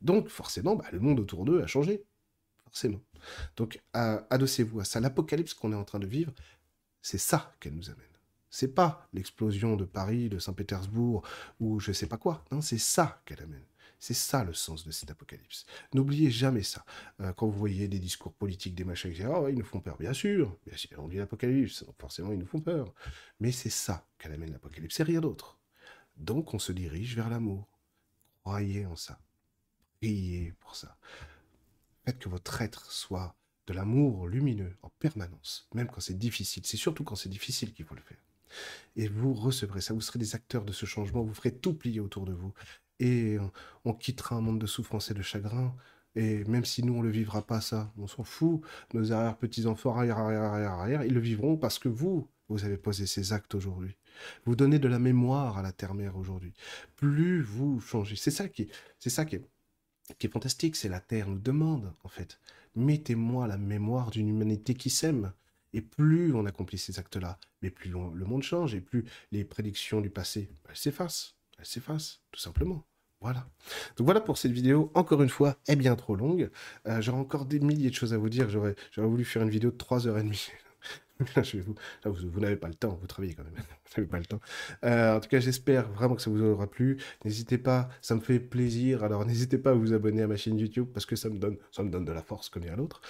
[0.00, 2.04] Donc, forcément, bah, le monde autour d'eux a changé.
[2.64, 3.00] Forcément.
[3.56, 5.00] Donc, adossez-vous à ça.
[5.00, 6.32] L'apocalypse qu'on est en train de vivre,
[7.02, 8.07] c'est ça qu'elle nous amène.
[8.50, 11.22] C'est pas l'explosion de Paris, de Saint-Pétersbourg
[11.60, 12.44] ou je sais pas quoi.
[12.50, 13.64] Non, c'est ça qu'elle amène.
[14.00, 15.66] C'est ça le sens de cet apocalypse.
[15.92, 16.84] N'oubliez jamais ça.
[17.20, 19.96] Euh, quand vous voyez des discours politiques, des machins, etc., oh, ils nous font peur,
[19.98, 20.56] bien sûr.
[20.66, 22.94] Bien sûr, on dit l'apocalypse, forcément ils nous font peur.
[23.40, 25.58] Mais c'est ça qu'elle amène l'apocalypse, c'est rien d'autre.
[26.16, 27.68] Donc on se dirige vers l'amour.
[28.44, 29.18] Croyez en ça.
[30.00, 30.96] Priez pour ça.
[32.04, 33.36] Faites que votre être soit
[33.66, 36.64] de l'amour lumineux en permanence, même quand c'est difficile.
[36.64, 38.16] C'est surtout quand c'est difficile qu'il faut le faire.
[38.96, 42.00] Et vous recevrez ça, vous serez des acteurs de ce changement, vous ferez tout plier
[42.00, 42.52] autour de vous.
[43.00, 43.38] Et
[43.84, 45.74] on quittera un monde de souffrance et de chagrin.
[46.14, 48.60] Et même si nous, on ne le vivra pas, ça, on s'en fout.
[48.92, 53.06] Nos arrière-petits-enfants, arrière, arrière, arrière, arrière, ils le vivront parce que vous, vous avez posé
[53.06, 53.96] ces actes aujourd'hui.
[54.44, 56.54] Vous donnez de la mémoire à la terre-mère aujourd'hui.
[56.96, 58.16] Plus vous changez.
[58.16, 58.68] C'est ça qui
[58.98, 59.38] c'est ça qui
[60.18, 60.76] qui est fantastique.
[60.76, 62.40] C'est la terre nous demande, en fait.
[62.74, 65.32] Mettez-moi la mémoire d'une humanité qui s'aime.
[65.72, 70.00] Et plus on accomplit ces actes-là, mais plus le monde change et plus les prédictions
[70.00, 71.34] du passé elles s'effacent.
[71.58, 72.86] Elles s'effacent, tout simplement.
[73.20, 73.48] Voilà.
[73.96, 76.50] Donc voilà pour cette vidéo, encore une fois, est bien trop longue.
[76.86, 78.48] Euh, j'aurais encore des milliers de choses à vous dire.
[78.48, 80.50] J'aurais voulu faire une vidéo de 3h30.
[81.64, 81.74] vous,
[82.30, 83.54] vous, n'avez pas le temps, vous travaillez quand même,
[83.96, 84.40] n'avez pas le temps.
[84.84, 86.98] Euh, en tout cas, j'espère vraiment que ça vous aura plu.
[87.24, 89.04] N'hésitez pas, ça me fait plaisir.
[89.04, 91.56] Alors, n'hésitez pas à vous abonner à ma chaîne YouTube parce que ça me donne,
[91.72, 93.00] ça me donne de la force comme à l'autre.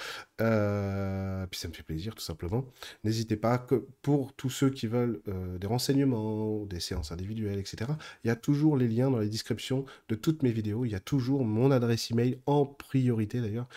[0.41, 2.65] Euh, puis ça me fait plaisir, tout simplement.
[3.05, 7.91] N'hésitez pas que pour tous ceux qui veulent euh, des renseignements, des séances individuelles, etc.
[8.25, 10.85] Il y a toujours les liens dans les descriptions de toutes mes vidéos.
[10.85, 13.69] Il y a toujours mon adresse email en priorité d'ailleurs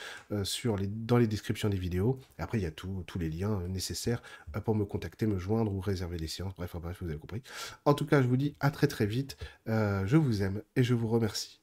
[0.78, 2.20] les, dans les descriptions des vidéos.
[2.38, 4.22] Après, il y a tous les liens nécessaires
[4.66, 6.54] pour me contacter, me joindre ou réserver des séances.
[6.56, 7.42] Bref, vous avez compris.
[7.86, 9.38] En tout cas, je vous dis à très très vite.
[9.68, 11.61] Euh, je vous aime et je vous remercie.